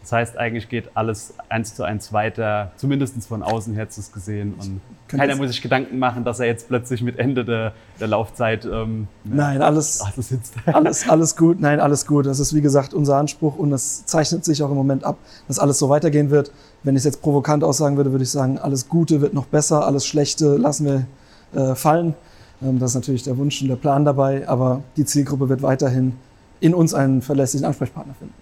Das 0.07 0.13
heißt, 0.13 0.39
eigentlich 0.39 0.69
geht 0.69 0.91
alles 0.95 1.35
eins 1.49 1.75
zu 1.75 1.83
eins 1.83 2.13
weiter, 2.13 2.71
zumindest 2.77 3.27
von 3.27 3.43
außen 3.43 3.75
her 3.75 3.89
zu 3.89 4.01
gesehen. 4.13 4.55
Und 4.57 4.81
keiner 5.09 5.35
muss 5.35 5.49
sich 5.49 5.61
Gedanken 5.61 5.99
machen, 5.99 6.23
dass 6.23 6.39
er 6.39 6.47
jetzt 6.47 6.69
plötzlich 6.69 7.03
mit 7.03 7.19
Ende 7.19 7.45
der, 7.45 7.73
der 7.99 8.07
Laufzeit. 8.07 8.65
Ähm, 8.65 9.09
Nein, 9.25 9.63
alles, 9.63 10.01
alles, 10.73 11.09
alles 11.09 11.35
gut. 11.35 11.61
Nein, 11.61 11.81
alles 11.81 12.07
gut. 12.07 12.27
Das 12.27 12.39
ist 12.39 12.55
wie 12.55 12.61
gesagt 12.61 12.95
unser 12.95 13.17
Anspruch 13.17 13.57
und 13.57 13.73
das 13.73 14.07
zeichnet 14.07 14.45
sich 14.45 14.63
auch 14.63 14.71
im 14.71 14.77
Moment 14.77 15.03
ab, 15.03 15.19
dass 15.49 15.59
alles 15.59 15.81
so 15.81 15.89
weitergehen 15.89 16.31
wird. 16.31 16.53
Wenn 16.85 16.95
ich 16.95 17.01
es 17.01 17.05
jetzt 17.07 17.21
provokant 17.21 17.65
aussagen 17.65 17.97
würde, 17.97 18.13
würde 18.13 18.23
ich 18.23 18.31
sagen, 18.31 18.61
alles 18.61 18.89
Gute 18.89 19.21
wird 19.21 19.35
noch 19.35 19.47
besser, 19.47 19.85
alles 19.85 20.07
Schlechte 20.07 20.57
lassen 20.57 20.87
wir 20.87 21.07
äh, 21.61 21.75
fallen. 21.75 22.15
Ähm, 22.63 22.79
das 22.79 22.93
ist 22.93 22.95
natürlich 22.95 23.25
der 23.25 23.37
Wunsch 23.39 23.61
und 23.61 23.67
der 23.67 23.75
Plan 23.75 24.05
dabei, 24.05 24.49
aber 24.49 24.85
die 24.97 25.05
Zielgruppe 25.05 25.49
wird 25.49 25.63
weiterhin 25.63 26.13
in 26.61 26.75
uns 26.75 26.95
einen 26.95 27.23
verlässlichen 27.23 27.67
Ansprechpartner 27.67 28.15
finden. 28.15 28.35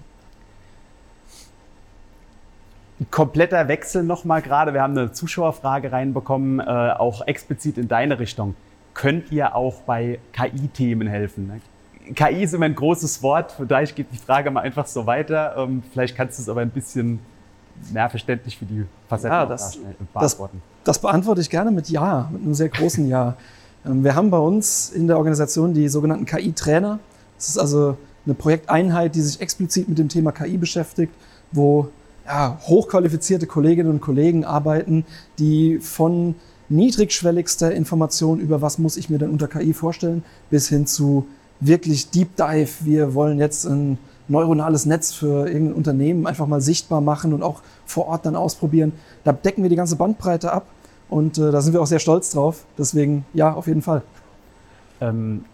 Ein 3.00 3.10
kompletter 3.10 3.66
Wechsel 3.68 4.04
nochmal 4.04 4.40
gerade. 4.40 4.72
Wir 4.72 4.82
haben 4.82 4.96
eine 4.96 5.12
Zuschauerfrage 5.12 5.90
reinbekommen, 5.90 6.60
äh, 6.60 6.62
auch 6.62 7.26
explizit 7.26 7.76
in 7.76 7.88
deine 7.88 8.18
Richtung. 8.18 8.54
Könnt 8.94 9.32
ihr 9.32 9.56
auch 9.56 9.80
bei 9.80 10.20
KI-Themen 10.32 11.08
helfen? 11.08 11.60
KI 12.14 12.44
ist 12.44 12.54
immer 12.54 12.66
ein 12.66 12.74
großes 12.74 13.22
Wort, 13.22 13.52
von 13.52 13.66
daher 13.66 13.86
geht 13.86 14.08
die 14.12 14.18
Frage 14.18 14.50
mal 14.50 14.60
einfach 14.60 14.86
so 14.86 15.06
weiter. 15.06 15.54
Ähm, 15.56 15.82
vielleicht 15.92 16.16
kannst 16.16 16.38
du 16.38 16.42
es 16.42 16.48
aber 16.48 16.60
ein 16.60 16.70
bisschen 16.70 17.18
mehr 17.92 18.08
verständlich 18.10 18.56
für 18.58 18.64
die 18.64 18.84
Facetten 19.08 19.32
ja, 19.32 19.46
das, 19.46 19.78
beantworten. 20.12 20.62
Das, 20.84 20.96
das 20.96 20.98
beantworte 21.00 21.40
ich 21.40 21.50
gerne 21.50 21.70
mit 21.70 21.88
Ja, 21.88 22.28
mit 22.32 22.42
einem 22.42 22.54
sehr 22.54 22.68
großen 22.68 23.08
Ja. 23.08 23.36
Ähm, 23.84 24.04
wir 24.04 24.14
haben 24.14 24.30
bei 24.30 24.38
uns 24.38 24.90
in 24.90 25.06
der 25.06 25.16
Organisation 25.16 25.74
die 25.74 25.88
sogenannten 25.88 26.26
KI-Trainer. 26.26 26.98
Das 27.44 27.50
ist 27.50 27.58
also 27.58 27.98
eine 28.24 28.34
Projekteinheit, 28.34 29.14
die 29.14 29.20
sich 29.20 29.38
explizit 29.42 29.86
mit 29.86 29.98
dem 29.98 30.08
Thema 30.08 30.32
KI 30.32 30.56
beschäftigt, 30.56 31.12
wo 31.52 31.88
ja, 32.24 32.58
hochqualifizierte 32.62 33.46
Kolleginnen 33.46 33.90
und 33.90 34.00
Kollegen 34.00 34.46
arbeiten, 34.46 35.04
die 35.38 35.78
von 35.78 36.36
niedrigschwelligster 36.70 37.74
Information 37.74 38.40
über 38.40 38.62
was 38.62 38.78
muss 38.78 38.96
ich 38.96 39.10
mir 39.10 39.18
denn 39.18 39.28
unter 39.28 39.46
KI 39.46 39.74
vorstellen, 39.74 40.24
bis 40.48 40.70
hin 40.70 40.86
zu 40.86 41.26
wirklich 41.60 42.08
Deep 42.08 42.34
Dive. 42.36 42.70
Wir 42.80 43.12
wollen 43.12 43.38
jetzt 43.38 43.66
ein 43.66 43.98
neuronales 44.26 44.86
Netz 44.86 45.12
für 45.12 45.46
irgendein 45.46 45.74
Unternehmen 45.74 46.26
einfach 46.26 46.46
mal 46.46 46.62
sichtbar 46.62 47.02
machen 47.02 47.34
und 47.34 47.42
auch 47.42 47.60
vor 47.84 48.08
Ort 48.08 48.24
dann 48.24 48.36
ausprobieren. 48.36 48.92
Da 49.22 49.32
decken 49.32 49.62
wir 49.62 49.68
die 49.68 49.76
ganze 49.76 49.96
Bandbreite 49.96 50.50
ab 50.50 50.64
und 51.10 51.36
äh, 51.36 51.50
da 51.50 51.60
sind 51.60 51.74
wir 51.74 51.82
auch 51.82 51.86
sehr 51.86 51.98
stolz 51.98 52.30
drauf. 52.30 52.64
Deswegen 52.78 53.26
ja, 53.34 53.52
auf 53.52 53.66
jeden 53.66 53.82
Fall. 53.82 54.00
Ähm, 55.02 55.44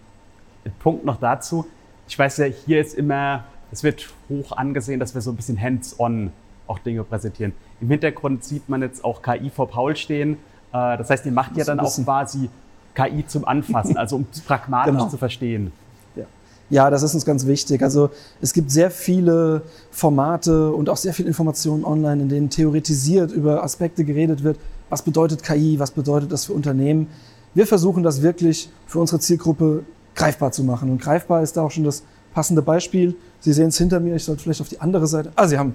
Punkt 0.79 1.05
noch 1.05 1.19
dazu. 1.19 1.67
Ich 2.11 2.19
weiß 2.19 2.39
ja, 2.39 2.47
hier 2.47 2.81
ist 2.81 2.95
immer, 2.95 3.45
es 3.71 3.85
wird 3.85 4.11
hoch 4.29 4.51
angesehen, 4.51 4.99
dass 4.99 5.15
wir 5.15 5.21
so 5.21 5.31
ein 5.31 5.37
bisschen 5.37 5.61
hands-on 5.61 6.33
auch 6.67 6.81
Dinge 6.81 7.05
präsentieren. 7.05 7.53
Im 7.81 7.89
Hintergrund 7.89 8.43
sieht 8.43 8.69
man 8.69 8.83
jetzt 8.83 9.05
auch 9.05 9.23
KI 9.23 9.49
vor 9.49 9.69
Paul 9.69 9.95
stehen. 9.95 10.33
Äh, 10.73 10.99
das 10.99 11.09
heißt, 11.09 11.25
ihr 11.25 11.31
macht 11.31 11.57
ja 11.57 11.65
dann 11.65 11.79
auch 11.79 11.95
quasi 12.03 12.51
KI 12.97 13.25
zum 13.29 13.45
Anfassen, 13.45 13.97
also 13.97 14.17
um 14.17 14.27
pragmatisch 14.45 14.93
genau. 14.93 15.09
zu 15.09 15.19
verstehen. 15.19 15.71
Ja. 16.17 16.25
ja, 16.69 16.91
das 16.91 17.05
ist 17.05 17.15
uns 17.15 17.25
ganz 17.25 17.47
wichtig. 17.47 17.81
Also 17.81 18.11
es 18.41 18.53
gibt 18.53 18.73
sehr 18.73 18.91
viele 18.91 19.63
Formate 19.93 20.73
und 20.73 20.89
auch 20.89 20.97
sehr 20.97 21.15
viele 21.15 21.29
Informationen 21.29 21.85
online, 21.85 22.23
in 22.23 22.29
denen 22.29 22.51
theoretisiert 22.51 23.31
über 23.31 23.63
Aspekte 23.63 24.05
geredet 24.05 24.43
wird. 24.43 24.59
Was 24.89 25.03
bedeutet 25.03 25.45
KI? 25.45 25.79
Was 25.79 25.93
bedeutet 25.93 26.33
das 26.33 26.47
für 26.47 26.55
Unternehmen? 26.55 27.07
Wir 27.55 27.69
versuchen 27.69 28.03
das 28.03 28.21
wirklich 28.21 28.69
für 28.89 28.99
unsere 28.99 29.21
Zielgruppe 29.21 29.85
greifbar 30.21 30.53
zu 30.53 30.65
machen. 30.65 30.91
Und 30.91 31.01
greifbar 31.01 31.43
ist 31.43 31.57
da 31.57 31.63
auch 31.63 31.71
schon 31.71 31.85
das 31.85 32.03
passende 32.35 32.63
Beispiel. 32.63 33.17
Sie 33.41 33.53
sehen 33.53 33.69
es 33.69 33.79
hinter 33.79 34.01
mir. 34.01 34.17
Ich 34.17 34.25
sollte 34.25 34.43
vielleicht 34.43 34.61
auf 34.61 34.69
die 34.69 34.81
andere 34.81 35.07
Seite. 35.07 35.33
Ah, 35.35 35.49
Sie 35.49 35.59
haben 35.59 35.75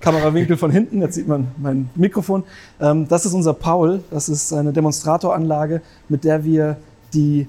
Kamerawinkel 0.00 0.56
von 0.56 0.70
hinten. 0.70 1.00
Jetzt 1.00 1.14
sieht 1.14 1.28
man 1.28 1.48
mein 1.58 1.90
Mikrofon. 1.94 2.44
Ähm, 2.80 3.08
das 3.08 3.26
ist 3.26 3.34
unser 3.34 3.54
Paul. 3.54 4.02
Das 4.10 4.28
ist 4.28 4.52
eine 4.52 4.72
Demonstratoranlage, 4.72 5.82
mit 6.08 6.24
der 6.24 6.44
wir 6.44 6.76
die, 7.12 7.48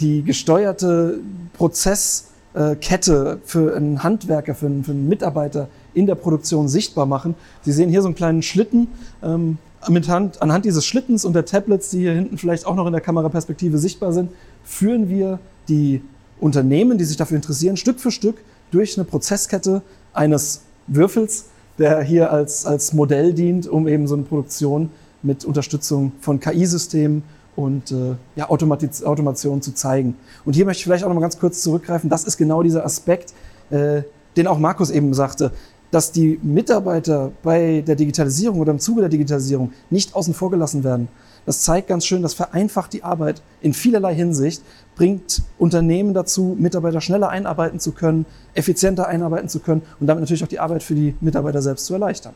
die 0.00 0.22
gesteuerte 0.22 1.18
Prozesskette 1.54 3.40
für 3.44 3.76
einen 3.76 4.02
Handwerker, 4.02 4.54
für 4.54 4.66
einen, 4.66 4.84
für 4.84 4.92
einen 4.92 5.08
Mitarbeiter 5.08 5.68
in 5.92 6.06
der 6.06 6.14
Produktion 6.14 6.68
sichtbar 6.68 7.06
machen. 7.06 7.34
Sie 7.62 7.72
sehen 7.72 7.90
hier 7.90 8.02
so 8.02 8.08
einen 8.08 8.16
kleinen 8.16 8.42
Schlitten. 8.42 8.88
Ähm, 9.22 9.58
mit 9.90 10.08
Hand, 10.08 10.40
anhand 10.40 10.64
dieses 10.64 10.86
Schlittens 10.86 11.26
und 11.26 11.34
der 11.34 11.44
Tablets, 11.44 11.90
die 11.90 11.98
hier 11.98 12.12
hinten 12.12 12.38
vielleicht 12.38 12.66
auch 12.66 12.74
noch 12.74 12.86
in 12.86 12.92
der 12.92 13.02
Kameraperspektive 13.02 13.76
sichtbar 13.76 14.14
sind, 14.14 14.30
führen 14.64 15.10
wir 15.10 15.38
die 15.68 16.02
Unternehmen, 16.40 16.98
die 16.98 17.04
sich 17.04 17.16
dafür 17.16 17.36
interessieren, 17.36 17.76
Stück 17.76 18.00
für 18.00 18.10
Stück 18.10 18.36
durch 18.70 18.96
eine 18.96 19.04
Prozesskette 19.04 19.82
eines 20.12 20.62
Würfels 20.86 21.46
der 21.78 22.02
hier 22.02 22.30
als, 22.30 22.66
als 22.66 22.92
Modell 22.92 23.32
dient, 23.32 23.66
um 23.66 23.88
eben 23.88 24.06
so 24.06 24.14
eine 24.14 24.24
Produktion 24.24 24.90
mit 25.22 25.44
Unterstützung 25.44 26.12
von 26.20 26.38
KI-Systemen 26.38 27.22
und 27.56 27.92
äh, 27.92 28.14
ja, 28.36 28.48
Automation 28.48 29.62
zu 29.62 29.72
zeigen. 29.72 30.16
Und 30.44 30.54
hier 30.54 30.64
möchte 30.64 30.80
ich 30.80 30.84
vielleicht 30.84 31.04
auch 31.04 31.08
noch 31.08 31.14
mal 31.14 31.20
ganz 31.20 31.38
kurz 31.38 31.62
zurückgreifen. 31.62 32.10
Das 32.10 32.24
ist 32.24 32.36
genau 32.36 32.62
dieser 32.62 32.84
Aspekt, 32.84 33.32
äh, 33.70 34.02
den 34.36 34.46
auch 34.46 34.58
Markus 34.58 34.90
eben 34.90 35.14
sagte, 35.14 35.52
dass 35.90 36.10
die 36.10 36.40
Mitarbeiter 36.42 37.30
bei 37.42 37.82
der 37.86 37.94
Digitalisierung 37.94 38.60
oder 38.60 38.72
im 38.72 38.80
Zuge 38.80 39.00
der 39.02 39.10
Digitalisierung 39.10 39.72
nicht 39.90 40.14
außen 40.14 40.34
vor 40.34 40.50
gelassen 40.50 40.82
werden. 40.82 41.08
Das 41.46 41.60
zeigt 41.60 41.88
ganz 41.88 42.06
schön, 42.06 42.22
das 42.22 42.34
vereinfacht 42.34 42.92
die 42.92 43.04
Arbeit 43.04 43.42
in 43.60 43.74
vielerlei 43.74 44.14
Hinsicht, 44.14 44.62
bringt 44.96 45.42
Unternehmen 45.58 46.14
dazu, 46.14 46.56
Mitarbeiter 46.58 47.00
schneller 47.00 47.28
einarbeiten 47.28 47.80
zu 47.80 47.92
können, 47.92 48.26
effizienter 48.54 49.08
einarbeiten 49.08 49.48
zu 49.48 49.60
können 49.60 49.82
und 50.00 50.06
damit 50.06 50.22
natürlich 50.22 50.44
auch 50.44 50.48
die 50.48 50.60
Arbeit 50.60 50.82
für 50.82 50.94
die 50.94 51.14
Mitarbeiter 51.20 51.62
selbst 51.62 51.86
zu 51.86 51.94
erleichtern. 51.94 52.34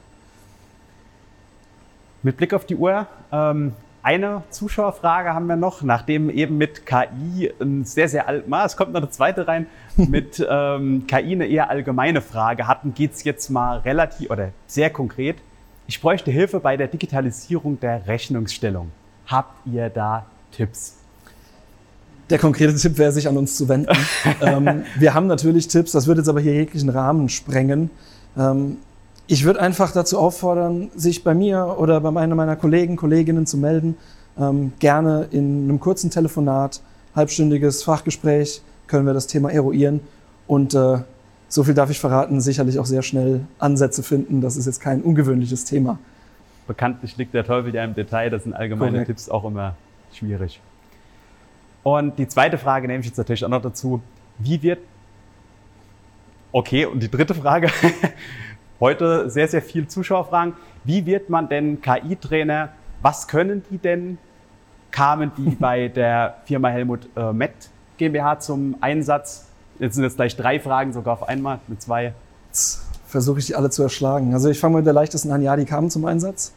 Mit 2.23 2.37
Blick 2.37 2.53
auf 2.53 2.67
die 2.67 2.77
Uhr, 2.77 3.07
ähm, 3.31 3.73
eine 4.03 4.43
Zuschauerfrage 4.51 5.35
haben 5.35 5.47
wir 5.47 5.57
noch, 5.57 5.83
nachdem 5.83 6.31
eben 6.31 6.57
mit 6.57 6.87
KI 6.87 7.53
ein 7.61 7.85
sehr, 7.85 8.09
sehr 8.09 8.27
alt, 8.27 8.45
es 8.65 8.77
kommt 8.77 8.93
noch 8.93 9.01
eine 9.01 9.11
zweite 9.11 9.47
rein, 9.47 9.67
mit 9.97 10.45
ähm, 10.49 11.07
KI 11.07 11.33
eine 11.33 11.47
eher 11.47 11.71
allgemeine 11.71 12.23
Frage 12.23 12.67
hatten, 12.67 12.95
geht 12.95 13.15
es 13.15 13.25
jetzt 13.25 13.51
mal 13.51 13.79
relativ 13.79 14.31
oder 14.31 14.51
sehr 14.67 14.91
konkret. 14.91 15.37
Ich 15.87 16.01
bräuchte 16.01 16.31
Hilfe 16.31 16.61
bei 16.61 16.77
der 16.77 16.89
Digitalisierung 16.89 17.81
der 17.81 18.07
Rechnungsstellung. 18.07 18.91
Habt 19.27 19.67
ihr 19.67 19.91
da 19.91 20.27
Tipps? 20.53 20.98
Der 22.31 22.39
konkrete 22.39 22.75
Tipp 22.75 22.99
wäre, 22.99 23.13
sich 23.13 23.27
an 23.29 23.37
uns 23.37 23.57
zu 23.57 23.69
wenden. 23.69 23.93
ähm, 24.43 24.85
wir 24.99 25.15
haben 25.15 25.27
natürlich 25.27 25.69
Tipps, 25.69 25.93
das 25.93 26.07
würde 26.07 26.21
jetzt 26.21 26.29
aber 26.29 26.41
hier 26.41 26.55
jeglichen 26.55 26.91
Rahmen 26.91 27.29
sprengen. 27.29 27.91
Ähm, 28.37 28.77
ich 29.27 29.45
würde 29.45 29.61
einfach 29.61 29.93
dazu 29.93 30.19
auffordern, 30.19 30.91
sich 30.95 31.25
bei 31.25 31.35
mir 31.35 31.77
oder 31.79 32.01
bei 32.01 32.21
einer 32.21 32.35
meiner 32.35 32.57
Kollegen, 32.57 32.97
Kolleginnen 32.97 33.47
zu 33.47 33.59
melden. 33.59 33.97
Ähm, 34.39 34.73
gerne 34.79 35.29
in 35.31 35.65
einem 35.65 35.81
kurzen 35.81 36.11
Telefonat, 36.11 36.81
halbstündiges 37.15 37.83
Fachgespräch 37.83 38.63
können 38.87 39.07
wir 39.07 39.15
das 39.15 39.27
Thema 39.27 39.51
eruieren. 39.51 40.01
Und 40.47 40.75
äh, 40.75 40.99
so 41.49 41.65
viel 41.65 41.75
darf 41.75 41.91
ich 41.91 41.99
verraten, 41.99 42.41
sicherlich 42.41 42.79
auch 42.79 42.87
sehr 42.87 43.03
schnell 43.03 43.41
Ansätze 43.59 44.03
finden. 44.03 44.41
Das 44.41 44.57
ist 44.57 44.67
jetzt 44.67 44.81
kein 44.81 45.03
ungewöhnliches 45.03 45.65
Thema. 45.65 45.99
Bekanntlich 46.67 47.17
liegt 47.17 47.35
der 47.35 47.45
Teufel 47.45 47.75
ja 47.75 47.85
im 47.85 47.95
Detail, 47.95 48.31
das 48.31 48.45
sind 48.45 48.53
allgemeine 48.53 48.93
Correct. 48.93 49.07
Tipps 49.07 49.29
auch 49.29 49.45
immer 49.45 49.75
schwierig. 50.13 50.61
Und 51.97 52.19
die 52.19 52.29
zweite 52.29 52.59
Frage 52.59 52.87
nehme 52.87 53.01
ich 53.01 53.07
jetzt 53.07 53.17
natürlich 53.17 53.43
auch 53.47 53.49
noch 53.49 53.63
dazu. 53.63 54.03
Wie 54.39 54.63
wird, 54.63 54.81
okay, 56.53 56.85
und 56.85 57.03
die 57.03 57.11
dritte 57.11 57.35
Frage, 57.35 57.71
heute 58.81 59.31
sehr, 59.31 59.49
sehr 59.49 59.63
viel 59.63 59.89
Zuschauerfragen. 59.89 60.53
Wie 60.85 61.07
wird 61.07 61.31
man 61.31 61.49
denn 61.49 61.81
KI-Trainer? 61.81 62.69
Was 63.01 63.27
können 63.27 63.65
die 63.71 63.79
denn? 63.79 64.19
Kamen 64.91 65.33
die 65.39 65.51
bei 65.59 65.89
der 65.89 66.37
Firma 66.45 66.69
Helmut 66.69 67.09
äh, 67.17 67.33
Met 67.33 67.53
GmbH 67.97 68.39
zum 68.41 68.77
Einsatz? 68.83 69.49
Jetzt 69.79 69.95
sind 69.95 70.05
jetzt 70.05 70.17
gleich 70.17 70.37
drei 70.37 70.61
Fragen 70.61 70.93
sogar 70.93 71.15
auf 71.15 71.27
einmal, 71.27 71.59
mit 71.69 71.81
zwei. 71.81 72.13
Jetzt 72.49 72.87
versuche 73.07 73.39
ich 73.39 73.47
die 73.47 73.55
alle 73.55 73.71
zu 73.71 73.83
erschlagen. 73.83 74.35
Also 74.35 74.51
ich 74.51 74.61
fange 74.61 74.77
mit 74.77 74.87
der 74.87 74.93
leichtesten 74.93 75.33
an. 75.33 75.41
Ja, 75.41 75.57
die 75.57 75.65
kamen 75.65 75.89
zum 75.89 76.05
Einsatz. 76.05 76.53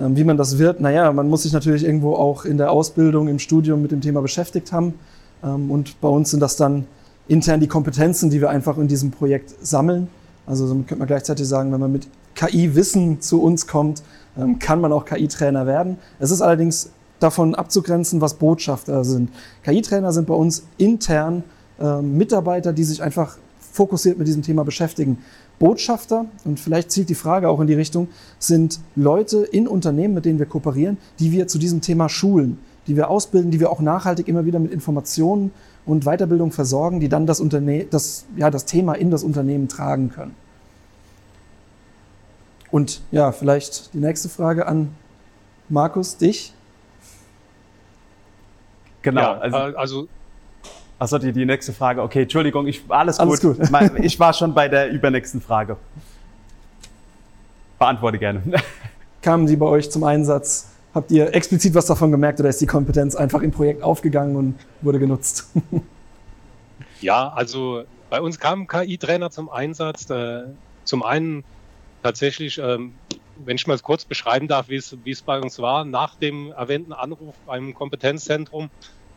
Ähm, 0.00 0.16
wie 0.16 0.24
man 0.24 0.36
das 0.36 0.58
wird, 0.58 0.80
naja, 0.80 1.12
man 1.12 1.28
muss 1.28 1.42
sich 1.42 1.52
natürlich 1.52 1.84
irgendwo 1.84 2.14
auch 2.14 2.44
in 2.44 2.56
der 2.56 2.70
Ausbildung, 2.70 3.28
im 3.28 3.38
Studium 3.38 3.82
mit 3.82 3.90
dem 3.90 4.00
Thema 4.00 4.20
beschäftigt 4.22 4.72
haben. 4.72 4.94
Ähm, 5.42 5.70
und 5.70 6.00
bei 6.00 6.08
uns 6.08 6.30
sind 6.30 6.40
das 6.40 6.56
dann 6.56 6.86
intern 7.26 7.60
die 7.60 7.66
Kompetenzen, 7.66 8.30
die 8.30 8.40
wir 8.40 8.50
einfach 8.50 8.78
in 8.78 8.88
diesem 8.88 9.10
Projekt 9.10 9.54
sammeln. 9.60 10.08
Also 10.46 10.66
somit 10.66 10.88
könnte 10.88 11.00
man 11.00 11.08
gleichzeitig 11.08 11.46
sagen, 11.46 11.72
wenn 11.72 11.80
man 11.80 11.92
mit 11.92 12.08
KI-Wissen 12.34 13.20
zu 13.20 13.42
uns 13.42 13.66
kommt, 13.66 14.02
ähm, 14.38 14.58
kann 14.58 14.80
man 14.80 14.92
auch 14.92 15.04
KI-Trainer 15.04 15.66
werden. 15.66 15.98
Es 16.18 16.30
ist 16.30 16.40
allerdings 16.40 16.90
davon 17.18 17.56
abzugrenzen, 17.56 18.20
was 18.20 18.34
Botschafter 18.34 19.04
sind. 19.04 19.30
KI-Trainer 19.64 20.12
sind 20.12 20.28
bei 20.28 20.34
uns 20.34 20.62
intern 20.76 21.42
Mitarbeiter, 22.02 22.72
die 22.72 22.82
sich 22.82 23.04
einfach 23.04 23.38
fokussiert 23.72 24.18
mit 24.18 24.26
diesem 24.26 24.42
Thema 24.42 24.64
beschäftigen. 24.64 25.18
Botschafter, 25.58 26.26
und 26.44 26.60
vielleicht 26.60 26.90
zielt 26.90 27.08
die 27.08 27.14
Frage 27.14 27.48
auch 27.48 27.60
in 27.60 27.66
die 27.66 27.74
Richtung, 27.74 28.08
sind 28.38 28.80
Leute 28.94 29.38
in 29.38 29.66
Unternehmen, 29.66 30.14
mit 30.14 30.24
denen 30.24 30.38
wir 30.38 30.46
kooperieren, 30.46 30.98
die 31.18 31.32
wir 31.32 31.48
zu 31.48 31.58
diesem 31.58 31.80
Thema 31.80 32.08
schulen, 32.08 32.58
die 32.86 32.96
wir 32.96 33.10
ausbilden, 33.10 33.50
die 33.50 33.60
wir 33.60 33.70
auch 33.70 33.80
nachhaltig 33.80 34.28
immer 34.28 34.44
wieder 34.44 34.58
mit 34.58 34.72
Informationen 34.72 35.50
und 35.84 36.04
Weiterbildung 36.04 36.52
versorgen, 36.52 37.00
die 37.00 37.08
dann 37.08 37.26
das, 37.26 37.40
Unterne 37.40 37.84
das, 37.84 38.26
ja, 38.36 38.50
das 38.50 38.66
Thema 38.66 38.94
in 38.94 39.10
das 39.10 39.24
Unternehmen 39.24 39.68
tragen 39.68 40.10
können. 40.10 40.34
Und 42.70 43.00
ja, 43.10 43.32
vielleicht 43.32 43.94
die 43.94 43.98
nächste 43.98 44.28
Frage 44.28 44.66
an 44.66 44.94
Markus, 45.68 46.16
dich. 46.16 46.52
Genau, 49.02 49.20
ja, 49.20 49.38
also, 49.38 49.56
äh, 49.56 49.74
also 49.74 50.08
Achso, 50.98 51.18
die, 51.18 51.32
die 51.32 51.46
nächste 51.46 51.72
Frage. 51.72 52.02
Okay, 52.02 52.22
Entschuldigung, 52.22 52.66
ich, 52.66 52.82
alles, 52.88 53.20
alles 53.20 53.40
gut. 53.40 53.58
gut. 53.58 53.70
Ich 54.02 54.18
war 54.18 54.32
schon 54.32 54.52
bei 54.52 54.68
der 54.68 54.90
übernächsten 54.90 55.40
Frage. 55.40 55.76
Beantworte 57.78 58.18
gerne. 58.18 58.42
Kamen 59.22 59.46
die 59.46 59.56
bei 59.56 59.66
euch 59.66 59.90
zum 59.90 60.02
Einsatz? 60.04 60.70
Habt 60.94 61.10
ihr 61.12 61.32
explizit 61.34 61.74
was 61.74 61.86
davon 61.86 62.10
gemerkt 62.10 62.40
oder 62.40 62.48
ist 62.48 62.60
die 62.60 62.66
Kompetenz 62.66 63.14
einfach 63.14 63.42
im 63.42 63.52
Projekt 63.52 63.82
aufgegangen 63.82 64.36
und 64.36 64.58
wurde 64.82 64.98
genutzt? 64.98 65.50
Ja, 67.00 67.28
also 67.28 67.84
bei 68.10 68.20
uns 68.20 68.40
kamen 68.40 68.66
KI-Trainer 68.66 69.30
zum 69.30 69.48
Einsatz. 69.50 70.10
Äh, 70.10 70.46
zum 70.84 71.04
einen 71.04 71.44
tatsächlich, 72.02 72.58
ähm, 72.58 72.94
wenn 73.44 73.56
ich 73.56 73.66
mal 73.66 73.78
kurz 73.78 74.04
beschreiben 74.04 74.48
darf, 74.48 74.68
wie 74.68 74.76
es, 74.76 74.96
wie 75.04 75.10
es 75.12 75.22
bei 75.22 75.40
uns 75.40 75.58
war, 75.60 75.84
nach 75.84 76.16
dem 76.16 76.50
erwähnten 76.52 76.92
Anruf 76.92 77.36
beim 77.46 77.74
Kompetenzzentrum 77.74 78.70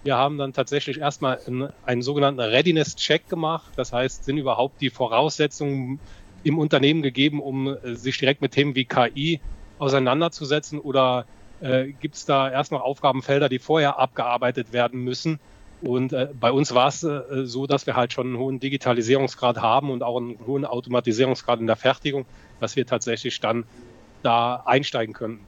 wir 0.04 0.18
haben 0.18 0.38
dann 0.38 0.54
tatsächlich 0.54 1.00
erstmal 1.00 1.40
einen, 1.86 2.02
sogenannten 2.02 2.40
Readiness-Check 2.40 3.30
gemacht. 3.30 3.72
Das 3.76 3.94
heißt, 3.94 4.26
sind 4.26 4.38
überhaupt 4.38 4.82
die 4.82 4.90
Voraussetzungen 4.90 6.00
im 6.44 6.58
Unternehmen 6.58 7.02
gegeben, 7.02 7.40
um 7.42 7.68
äh, 7.68 7.96
sich 7.96 8.18
direkt 8.18 8.42
mit 8.42 8.54
Themen 8.54 8.76
wie 8.76 8.86
KI 8.86 9.40
auseinanderzusetzen? 9.78 10.80
Oder 10.80 11.26
äh, 11.62 11.88
gibt 11.92 12.16
es 12.16 12.26
da 12.26 12.50
erst 12.50 12.72
noch 12.72 12.82
Aufgabenfelder, 12.82 13.48
die 13.48 13.60
vorher 13.60 14.00
abgearbeitet 14.00 14.74
werden 14.74 15.04
müssen? 15.04 15.40
Und 15.82 16.14
äh, 16.14 16.30
bei 16.40 16.52
uns 16.52 16.74
war 16.74 16.88
es 16.88 17.04
äh, 17.04 17.46
so, 17.46 17.68
dass 17.68 17.86
wir 17.86 17.96
halt 17.96 18.14
schon 18.14 18.28
einen 18.28 18.38
hohen 18.38 18.60
Digitalisierungsgrad 18.60 19.58
haben 19.62 19.90
und 19.90 20.04
auch 20.04 20.18
einen 20.18 20.38
hohen 20.46 20.66
Automatisierungsgrad 20.66 21.60
in 21.60 21.68
der 21.68 21.76
Fertigung, 21.76 22.26
dass 22.60 22.76
wir 22.76 22.86
tatsächlich 22.86 23.40
dann 23.40 23.66
da 24.24 24.64
einsteigen 24.66 25.14
können. 25.14 25.46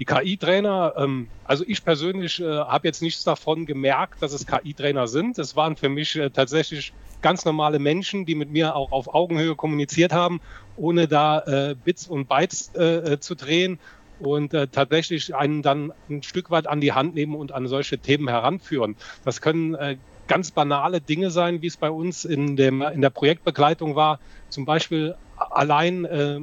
Die 0.00 0.04
KI-Trainer, 0.04 0.94
ähm, 0.96 1.28
also 1.44 1.64
ich 1.66 1.84
persönlich 1.84 2.40
äh, 2.40 2.44
habe 2.44 2.88
jetzt 2.88 3.00
nichts 3.00 3.22
davon 3.22 3.64
gemerkt, 3.64 4.20
dass 4.20 4.32
es 4.32 4.46
KI-Trainer 4.46 5.06
sind. 5.06 5.38
Es 5.38 5.54
waren 5.54 5.76
für 5.76 5.88
mich 5.88 6.16
äh, 6.16 6.30
tatsächlich 6.30 6.92
ganz 7.22 7.44
normale 7.44 7.78
Menschen, 7.78 8.26
die 8.26 8.34
mit 8.34 8.50
mir 8.50 8.74
auch 8.74 8.90
auf 8.90 9.14
Augenhöhe 9.14 9.54
kommuniziert 9.54 10.12
haben, 10.12 10.40
ohne 10.76 11.06
da 11.06 11.40
äh, 11.40 11.76
Bits 11.76 12.08
und 12.08 12.28
Bytes 12.28 12.72
äh, 12.74 13.12
äh 13.12 13.20
zu 13.20 13.36
drehen 13.36 13.78
und 14.18 14.52
äh, 14.52 14.66
tatsächlich 14.66 15.34
einen 15.34 15.62
dann 15.62 15.92
ein 16.10 16.22
Stück 16.22 16.50
weit 16.50 16.66
an 16.66 16.80
die 16.80 16.92
Hand 16.92 17.14
nehmen 17.14 17.34
und 17.34 17.52
an 17.52 17.68
solche 17.68 17.98
Themen 17.98 18.28
heranführen. 18.28 18.96
Das 19.24 19.40
können 19.40 19.74
äh, 19.74 19.96
ganz 20.26 20.50
banale 20.50 21.00
Dinge 21.00 21.30
sein, 21.30 21.62
wie 21.62 21.66
es 21.66 21.76
bei 21.76 21.90
uns 21.90 22.24
in, 22.24 22.56
dem, 22.56 22.82
in 22.82 23.00
der 23.00 23.10
Projektbegleitung 23.10 23.94
war. 23.94 24.18
Zum 24.48 24.64
Beispiel 24.64 25.14
allein 25.36 26.04
äh, 26.04 26.40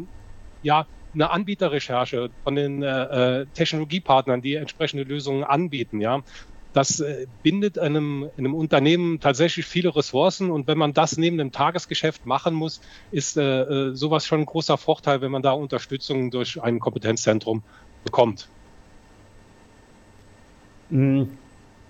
ja, 0.62 0.86
eine 1.14 1.30
Anbieterrecherche 1.30 2.30
von 2.44 2.56
den 2.56 2.84
äh, 2.84 3.42
äh, 3.42 3.46
Technologiepartnern, 3.54 4.42
die 4.42 4.56
entsprechende 4.56 5.04
Lösungen 5.04 5.44
anbieten, 5.44 6.02
ja. 6.02 6.22
Das 6.74 7.02
äh, 7.02 7.28
bindet 7.44 7.78
einem, 7.78 8.30
einem 8.38 8.54
Unternehmen 8.54 9.20
tatsächlich 9.20 9.66
viele 9.66 9.94
Ressourcen 9.94 10.52
und 10.52 10.68
wenn 10.68 10.78
man 10.78 10.94
das 10.94 11.18
neben 11.18 11.38
dem 11.38 11.52
Tagesgeschäft 11.52 12.26
machen 12.26 12.54
muss, 12.54 12.80
ist 13.12 13.36
äh, 13.36 13.62
äh 13.62 13.96
sowas 13.96 14.26
schon 14.26 14.42
ein 14.42 14.46
großer 14.46 14.78
Vorteil, 14.78 15.20
wenn 15.22 15.32
man 15.32 15.42
da 15.42 15.52
Unterstützung 15.52 16.32
durch 16.32 16.62
ein 16.62 16.80
Kompetenzzentrum 16.80 17.62
bekommt. 18.06 18.48
Mhm. 20.90 21.38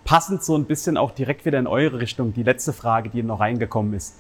Passend 0.04 0.44
so 0.44 0.58
ein 0.58 0.66
bisschen 0.66 0.98
auch 0.98 1.12
direkt 1.12 1.46
wieder 1.46 1.60
in 1.60 1.68
eure 1.68 2.00
Richtung, 2.00 2.34
die 2.34 2.44
letzte 2.44 2.74
Frage, 2.74 3.10
die 3.10 3.22
noch 3.22 3.40
reingekommen 3.40 3.94
ist. 3.94 4.16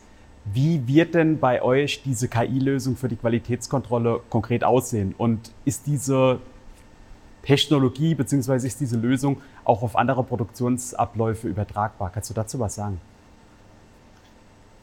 Wie 0.46 0.88
wird 0.88 1.14
denn 1.14 1.40
bei 1.40 1.62
euch 1.62 2.02
diese 2.04 2.28
KI-Lösung 2.28 2.96
für 2.98 3.08
die 3.08 3.16
Qualitätskontrolle 3.16 4.22
konkret 4.30 4.64
aussehen? 4.64 5.14
Und 5.18 5.52
ist 5.66 5.86
diese 5.86 6.40
Technologie 7.44 8.16
bzw. 8.16 8.68
ist 8.68 8.80
diese 8.80 8.98
Lösung 8.98 9.42
auch 9.64 9.84
auf 9.84 9.96
andere 9.96 10.24
Produktionsabläufe 10.24 11.48
übertragbar? 11.48 12.12
Kannst 12.12 12.30
du 12.30 12.34
dazu 12.34 12.60
was 12.60 12.76
sagen? 12.76 13.00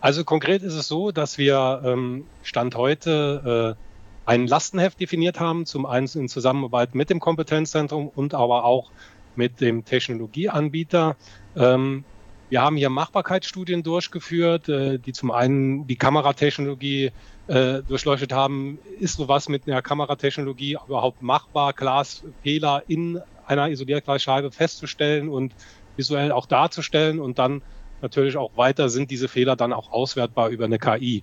Also 0.00 0.24
konkret 0.24 0.62
ist 0.62 0.74
es 0.74 0.86
so, 0.86 1.10
dass 1.10 1.38
wir 1.38 1.82
ähm, 1.84 2.24
Stand 2.42 2.76
heute 2.76 3.76
äh, 3.76 4.30
ein 4.30 4.46
Lastenheft 4.46 5.00
definiert 5.00 5.40
haben, 5.40 5.66
zum 5.66 5.86
einen 5.86 6.08
in 6.14 6.28
Zusammenarbeit 6.28 6.94
mit 6.94 7.10
dem 7.10 7.18
Kompetenzzentrum 7.18 8.08
und 8.14 8.34
aber 8.34 8.64
auch 8.64 8.90
mit 9.34 9.60
dem 9.60 9.84
Technologieanbieter. 9.84 11.16
Ähm, 11.56 12.04
wir 12.50 12.62
haben 12.62 12.76
hier 12.76 12.90
Machbarkeitsstudien 12.90 13.82
durchgeführt, 13.82 14.68
äh, 14.68 14.98
die 14.98 15.12
zum 15.12 15.30
einen 15.30 15.86
die 15.86 15.96
Kameratechnologie 15.96 17.12
äh, 17.46 17.82
durchleuchtet 17.82 18.32
haben. 18.32 18.78
Ist 18.98 19.16
sowas 19.16 19.48
mit 19.48 19.66
einer 19.66 19.82
Kameratechnologie 19.82 20.78
überhaupt 20.86 21.22
machbar, 21.22 21.72
Glasfehler 21.72 22.82
in 22.88 23.20
einer 23.46 23.68
Isolierglasscheibe 23.68 24.50
festzustellen 24.50 25.28
und 25.28 25.54
visuell 25.96 26.32
auch 26.32 26.46
darzustellen 26.46 27.20
und 27.20 27.38
dann 27.38 27.62
natürlich 28.00 28.36
auch 28.36 28.56
weiter 28.56 28.88
sind 28.88 29.10
diese 29.10 29.28
Fehler 29.28 29.56
dann 29.56 29.72
auch 29.72 29.90
auswertbar 29.90 30.50
über 30.50 30.66
eine 30.66 30.78
KI. 30.78 31.22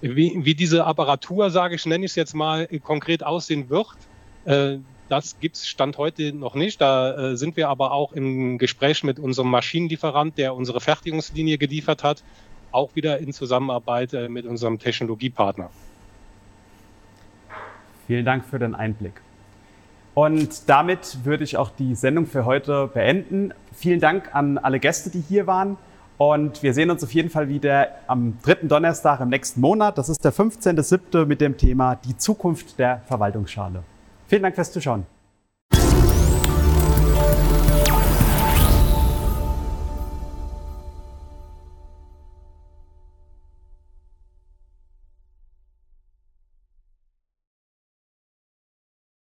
Wie, 0.00 0.32
wie 0.44 0.54
diese 0.54 0.84
Apparatur, 0.84 1.50
sage 1.50 1.74
ich, 1.74 1.86
nenne 1.86 2.04
ich 2.04 2.12
es 2.12 2.16
jetzt 2.16 2.34
mal, 2.34 2.66
konkret 2.82 3.24
aussehen 3.24 3.68
wird, 3.70 3.88
äh, 4.44 4.78
das 5.08 5.38
gibt 5.40 5.56
es 5.56 5.66
Stand 5.66 5.98
heute 5.98 6.32
noch 6.32 6.54
nicht. 6.54 6.80
Da 6.80 7.32
äh, 7.32 7.36
sind 7.36 7.56
wir 7.56 7.68
aber 7.68 7.92
auch 7.92 8.12
im 8.12 8.58
Gespräch 8.58 9.04
mit 9.04 9.18
unserem 9.18 9.50
Maschinenlieferant, 9.50 10.38
der 10.38 10.54
unsere 10.54 10.80
Fertigungslinie 10.80 11.58
geliefert 11.58 12.02
hat, 12.02 12.22
auch 12.70 12.94
wieder 12.94 13.18
in 13.18 13.32
Zusammenarbeit 13.32 14.14
äh, 14.14 14.28
mit 14.28 14.46
unserem 14.46 14.78
Technologiepartner. 14.78 15.70
Vielen 18.06 18.24
Dank 18.24 18.44
für 18.44 18.58
den 18.58 18.74
Einblick. 18.74 19.20
Und 20.14 20.68
damit 20.68 21.24
würde 21.24 21.44
ich 21.44 21.56
auch 21.56 21.70
die 21.70 21.94
Sendung 21.94 22.26
für 22.26 22.44
heute 22.44 22.88
beenden. 22.88 23.54
Vielen 23.74 24.00
Dank 24.00 24.34
an 24.34 24.58
alle 24.58 24.78
Gäste, 24.78 25.10
die 25.10 25.20
hier 25.20 25.46
waren. 25.46 25.78
Und 26.18 26.62
wir 26.62 26.74
sehen 26.74 26.90
uns 26.90 27.02
auf 27.02 27.12
jeden 27.14 27.30
Fall 27.30 27.48
wieder 27.48 27.88
am 28.06 28.38
dritten 28.42 28.68
Donnerstag 28.68 29.20
im 29.20 29.30
nächsten 29.30 29.60
Monat. 29.60 29.98
Das 29.98 30.08
ist 30.08 30.22
der 30.24 30.32
15.07. 30.32 31.24
mit 31.24 31.40
dem 31.40 31.56
Thema 31.56 31.96
Die 31.96 32.16
Zukunft 32.16 32.78
der 32.78 33.00
Verwaltungsschale. 33.06 33.82
Vielen 34.32 34.44
Dank 34.44 34.54
fürs 34.54 34.72
Zuschauen. 34.72 35.04